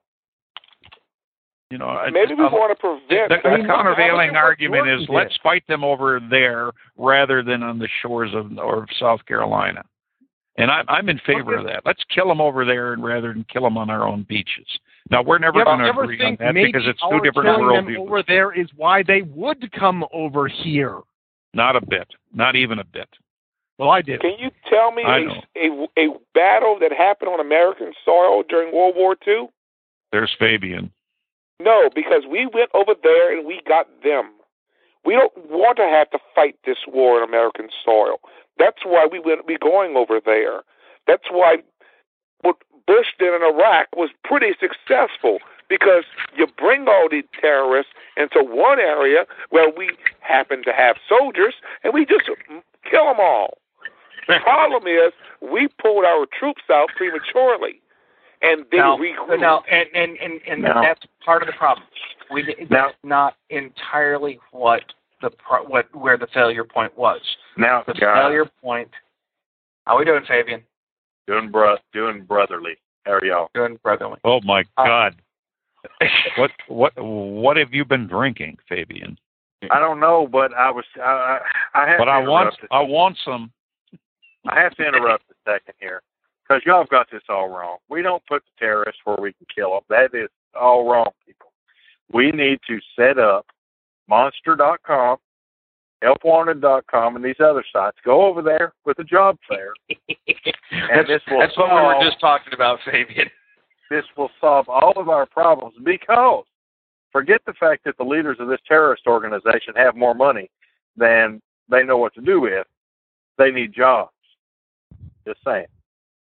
[1.74, 3.10] You know, Maybe we I- want to prevent.
[3.10, 3.42] the, that.
[3.42, 7.64] the countervailing look at what argument is Jordan let's fight them over there rather than
[7.64, 9.84] on the shores of or South Carolina.
[10.60, 11.82] And I'm I'm in favor of that.
[11.84, 14.68] Let's kill them over there and rather than kill them on our own beaches.
[15.10, 17.86] Now we're never Yeah, going to agree on that because it's two different killing them
[17.88, 18.06] worldviews.
[18.08, 21.00] over there is why they would come over here.
[21.56, 22.08] Not a bit.
[22.36, 23.10] Not even a bit.
[23.80, 24.22] Well, I did.
[24.22, 25.88] Can you tell me I a, know.
[25.98, 29.48] a a battle that happened on American soil during World War II?
[30.12, 30.92] There's Fabian.
[31.60, 34.32] No, because we went over there and we got them.
[35.06, 38.18] We don't want to have to fight this war on American soil.
[38.58, 40.62] That's why we went we going over there.
[41.08, 41.58] That's why
[42.42, 45.40] what Bush did in Iraq was pretty successful
[45.70, 46.04] because
[46.36, 49.90] you bring all these terrorists into one area where we
[50.20, 52.30] happen to have soldiers and we just
[52.90, 53.58] kill them all.
[54.28, 57.82] The problem is we pulled our troops out prematurely
[58.44, 59.40] and then now, regrouped.
[59.40, 61.88] now, and and and, and Now- that's part of the problem.
[62.32, 64.84] We Now- that's not entirely what
[65.22, 67.22] the pro, what where the failure point was.
[67.58, 68.90] Now, The guys, failure point.
[69.88, 70.64] How we doing, Fabian?
[71.28, 72.76] doing bro- doing brotherly.
[73.06, 73.50] How are y'all?
[73.54, 74.18] Doing brotherly.
[74.26, 75.16] Oh my Uh, God.
[76.38, 79.18] what what what have you been drinking, Fabian?
[79.72, 81.40] I don't know, but I was I
[81.74, 82.56] I, I have But to I want.
[82.72, 83.52] I want some.
[84.46, 86.02] I have to interrupt a second here
[86.48, 87.78] because y'all have got this all wrong.
[87.90, 89.82] We don't put the terrorists where we can kill them.
[89.90, 90.30] That is
[90.60, 91.52] all wrong, people.
[92.12, 93.46] We need to set up
[94.08, 95.18] Monster.com,
[96.04, 97.98] HelpWanted.com, and these other sites.
[98.04, 102.20] Go over there with a job fair, and this will That's what we were just
[102.20, 103.30] talking about, Fabian.
[103.90, 106.46] this will solve all of our problems because
[107.12, 110.50] forget the fact that the leaders of this terrorist organization have more money
[110.98, 112.68] than they know what to do with.
[113.38, 114.12] They need jobs.
[115.26, 115.68] Just saying.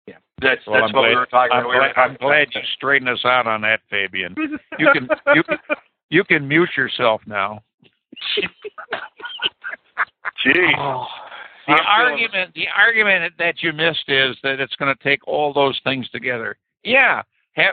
[0.08, 1.94] Yeah, that's Well, that's I'm what glad, we were talking I'm about.
[1.94, 4.36] Glad, I'm glad you straightened us out on that, Fabian.
[4.80, 5.58] You can you can
[6.10, 7.62] you can mute yourself now.
[10.44, 10.74] Gee.
[10.78, 11.06] Oh,
[11.68, 15.26] The I'm feeling- argument the argument that you missed is that it's going to take
[15.28, 16.58] all those things together.
[16.84, 17.22] Yeah,
[17.56, 17.72] ha,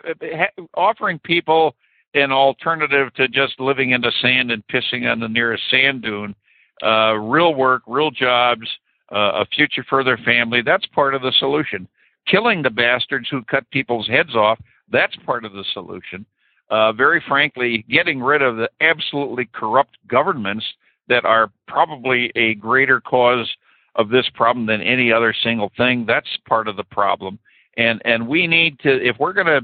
[0.75, 1.75] offering people
[2.15, 6.35] an alternative to just living in the sand and pissing on the nearest sand dune.
[6.83, 8.67] Uh, real work, real jobs,
[9.13, 10.63] uh, a future for their family.
[10.63, 11.89] That's part of the solution.
[12.31, 14.59] Killing the bastards who cut people's heads off.
[14.91, 16.27] That's part of the solution.
[16.71, 20.65] Uh, very frankly, getting rid of the absolutely corrupt governments
[21.09, 23.49] that are probably a greater cause
[23.95, 26.05] of this problem than any other single thing.
[26.07, 27.39] That's part of the problem.
[27.77, 29.61] And and we need to if we're going to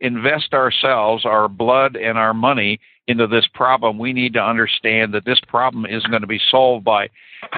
[0.00, 5.24] invest ourselves, our blood and our money into this problem, we need to understand that
[5.24, 7.08] this problem isn't going to be solved by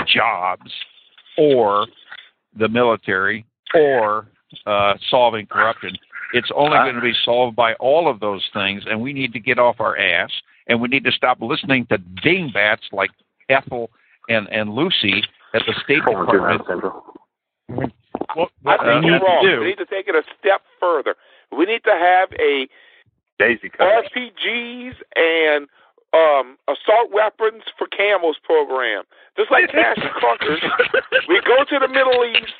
[0.07, 0.71] jobs
[1.37, 1.87] or
[2.57, 3.45] the military
[3.75, 4.27] or
[4.67, 5.97] uh, solving corruption.
[6.35, 9.41] It's only going to be solved by all of those things, and we need to
[9.41, 10.31] get off our ass,
[10.67, 13.11] and we need to stop listening to dingbats like
[13.51, 13.91] Ethel
[14.29, 15.23] and, and Lucy
[15.55, 16.63] at the State Department.
[18.35, 19.45] What, I think we you're need wrong.
[19.45, 19.61] to do?
[19.61, 21.17] We need to take it a step further.
[21.57, 22.67] We need to have a
[23.39, 23.71] Daisy.
[23.81, 25.69] RPGs and
[26.15, 29.05] um, assault weapons for camels program.
[29.37, 30.61] Just like Cash and Clunkers,
[31.29, 32.53] we go to the Middle East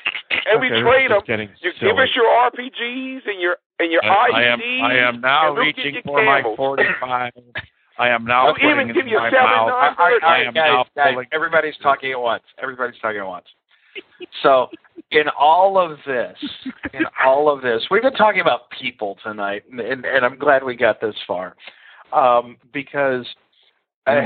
[0.45, 1.17] and we Okay, trade them.
[1.17, 4.95] is getting You give us your RPGs and your and your I, I am I
[4.97, 7.31] am now and reaching you for my 45.
[7.99, 9.67] I am now I'll putting even it give in you my seven mouth.
[9.69, 12.43] nine All right, all I right, am guys, now guys, pulling- everybody's talking at once.
[12.61, 13.45] Everybody's talking at once.
[14.41, 14.67] So,
[15.11, 16.35] in all of this,
[16.93, 20.63] in all of this, we've been talking about people tonight, and, and, and I'm glad
[20.63, 21.55] we got this far,
[22.11, 23.27] um, because,
[24.07, 24.19] uh,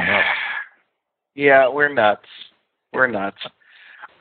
[1.35, 2.25] yeah, we're nuts.
[2.93, 3.37] We're nuts.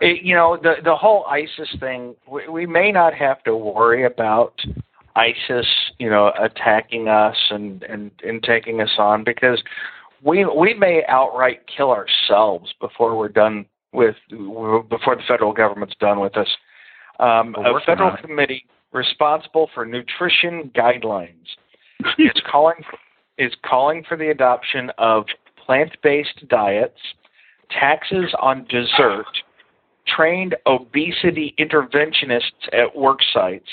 [0.01, 2.15] It, you know, the the whole ISIS thing.
[2.31, 4.55] We, we may not have to worry about
[5.15, 5.67] ISIS,
[5.99, 9.63] you know, attacking us and and and taking us on because
[10.23, 16.21] we we may outright kill ourselves before we're done with before the federal government's done
[16.21, 16.49] with us.
[17.19, 21.47] Um, a federal committee responsible for nutrition guidelines
[22.19, 22.77] is calling
[23.39, 25.25] is calling for the adoption of
[25.65, 26.99] plant-based diets,
[27.71, 29.27] taxes on dessert,
[30.07, 33.69] trained obesity interventionists at work sites,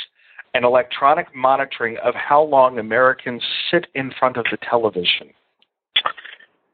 [0.53, 5.29] and electronic monitoring of how long Americans sit in front of the television.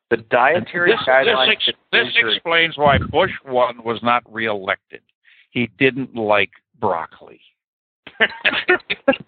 [0.10, 1.48] The dietary this, guidelines.
[1.48, 5.02] this, ex- this explains why Bush one was not reelected.
[5.52, 7.42] He didn't like broccoli.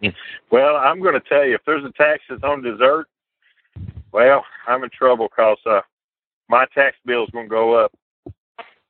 [0.51, 3.07] Well, I'm going to tell you, if there's a taxes on dessert,
[4.11, 5.79] well, I'm in trouble because uh,
[6.49, 7.93] my tax bill is going to go up.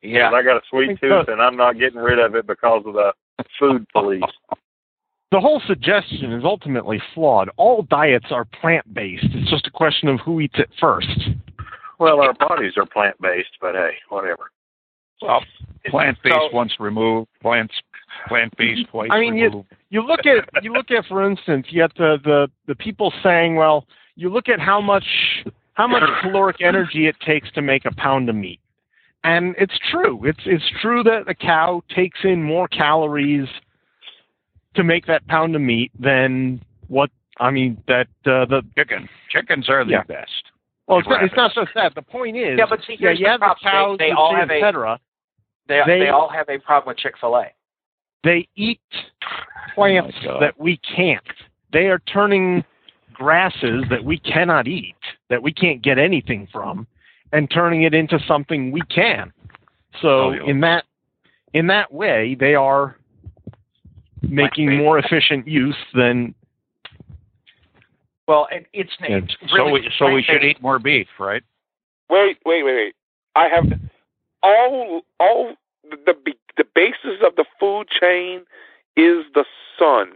[0.01, 0.29] Yeah.
[0.29, 2.93] 'Cause I got a sweet tooth, and I'm not getting rid of it because of
[2.93, 3.13] the
[3.59, 4.23] food police.
[5.31, 7.49] The whole suggestion is ultimately flawed.
[7.55, 9.23] All diets are plant based.
[9.33, 11.07] It's just a question of who eats it first.
[11.99, 14.51] Well, our bodies are plant based, but hey, whatever.
[15.21, 15.43] Well,
[15.85, 17.79] plant based So- once removed, plants
[18.27, 19.67] plant based twice I mean, you- removed.
[19.89, 23.55] You look at you look at for instance, you get the, the the people saying,
[23.55, 23.85] well,
[24.15, 25.05] you look at how much
[25.73, 28.59] how much caloric energy it takes to make a pound of meat.
[29.24, 30.26] And it's true.
[30.26, 33.47] It's it's true that a cow takes in more calories
[34.76, 37.09] to make that pound of meat than what
[37.39, 39.07] I mean that uh, the Chicken.
[39.30, 40.03] Chickens are the Yeah.
[40.03, 40.32] best.
[40.88, 41.32] well it's not, Rabbits.
[41.34, 41.93] it's not just that.
[41.95, 44.11] The point is Yeah, but see, yeah, here's you the have the cows, They- they
[44.11, 44.99] all have a- et cetera.
[45.67, 47.47] They They- they all have a problem with Chick Fil A.
[48.24, 48.82] They eat
[49.76, 51.24] plants Oh, that we can't.
[51.72, 52.63] They are turning
[53.13, 54.95] grasses that we cannot eat,
[55.30, 56.88] that we can't get anything from,
[57.32, 59.32] and turning it into something we can.
[60.01, 60.49] So oh, Cellulose.
[60.49, 60.86] in that
[61.53, 62.97] in that way, they are
[64.21, 64.84] making Plant-based.
[64.84, 66.34] more efficient use than
[68.27, 69.36] Well, it, it's named.
[69.49, 71.43] So really we so we should eat more beef, right?
[72.09, 72.95] Wait, wait, wait, wait.
[73.36, 73.65] I have
[74.43, 75.55] all all
[75.89, 78.41] the the, the basis of the food chain
[78.95, 79.45] is the
[79.77, 80.11] sun.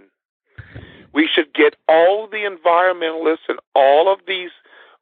[1.14, 4.52] We should get all the environmentalists and all of these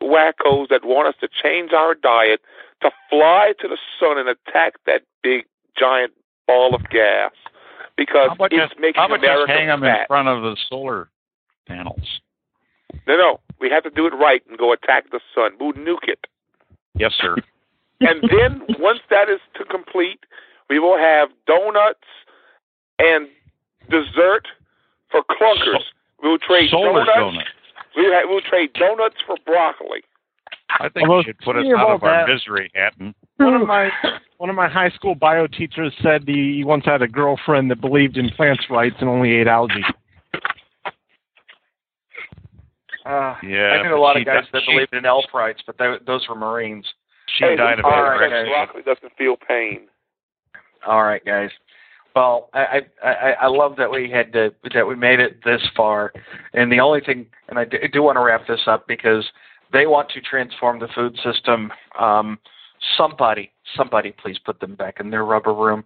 [0.04, 2.42] wackos that want us to change our diet
[2.82, 5.46] to fly to the sun and attack that big
[5.78, 6.14] giant
[6.48, 7.32] ball of gas
[7.96, 10.42] because How about it's just, making how about America just hang them in front of
[10.42, 11.10] the solar
[11.68, 12.22] panels?
[13.08, 15.52] No, no, we have to do it right and go attack the sun.
[15.60, 16.26] We'll nuke it.
[16.96, 17.36] Yes, sir.
[18.02, 20.20] and then once that is to complete,
[20.70, 22.06] we will have donuts
[23.00, 23.28] and
[23.90, 24.48] dessert
[25.12, 25.84] for clunkers.
[26.22, 27.12] we will trade solar donuts.
[27.16, 27.50] donuts.
[27.96, 30.02] We will, we will trade donuts for broccoli.
[30.80, 33.14] I think Although, you should put us speaking of out of our that- misery, Hatton.
[33.38, 33.90] one of my
[34.38, 37.80] one of my high school bio teachers said he, he once had a girlfriend that
[37.82, 39.84] believed in plants' rights and only ate algae.
[43.06, 45.62] Uh, Yeah, I knew a lot of guys died- that she- believed in elf rights,
[45.66, 46.86] but they, those were Marines.
[47.38, 48.48] She Hey, died of all all right, guys.
[48.48, 49.88] broccoli doesn't feel pain.
[50.86, 51.50] All right, guys.
[52.16, 56.14] Well, I, I I love that we had to that we made it this far,
[56.54, 59.26] and the only thing, and I do, I do want to wrap this up because
[59.72, 61.72] they want to transform the food system.
[62.00, 62.38] Um,
[62.98, 65.84] somebody, somebody, please put them back in their rubber room.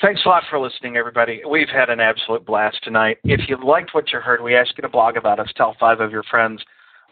[0.00, 1.42] Thanks a lot for listening, everybody.
[1.48, 3.18] We've had an absolute blast tonight.
[3.24, 5.48] If you liked what you heard, we ask you to blog about us.
[5.56, 6.62] Tell five of your friends.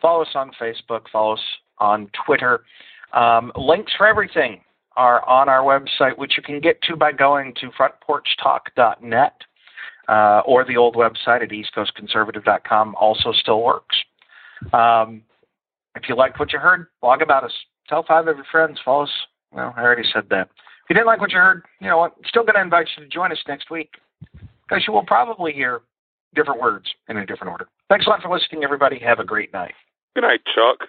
[0.02, 1.02] Follow us on Facebook.
[1.12, 1.40] Follow us
[1.78, 2.64] on Twitter.
[3.12, 4.60] Um, links for everything
[4.96, 9.32] are on our website, which you can get to by going to frontporchtalk.net
[10.08, 13.96] uh, or the old website at eastcoastconservative.com also still works.
[14.72, 15.22] Um,
[15.94, 17.52] if you liked what you heard, blog about us.
[17.88, 18.78] Tell five of your friends.
[18.84, 19.10] Follow us.
[19.52, 20.48] Well, I already said that.
[20.84, 22.14] If you didn't like what you heard, you know what?
[22.16, 23.90] I'm still going to invite you to join us next week
[24.68, 25.82] because you will probably hear
[26.34, 27.66] different words in a different order.
[27.88, 28.98] Thanks a lot for listening, everybody.
[28.98, 29.74] Have a great night.
[30.14, 30.88] Good night, Chuck.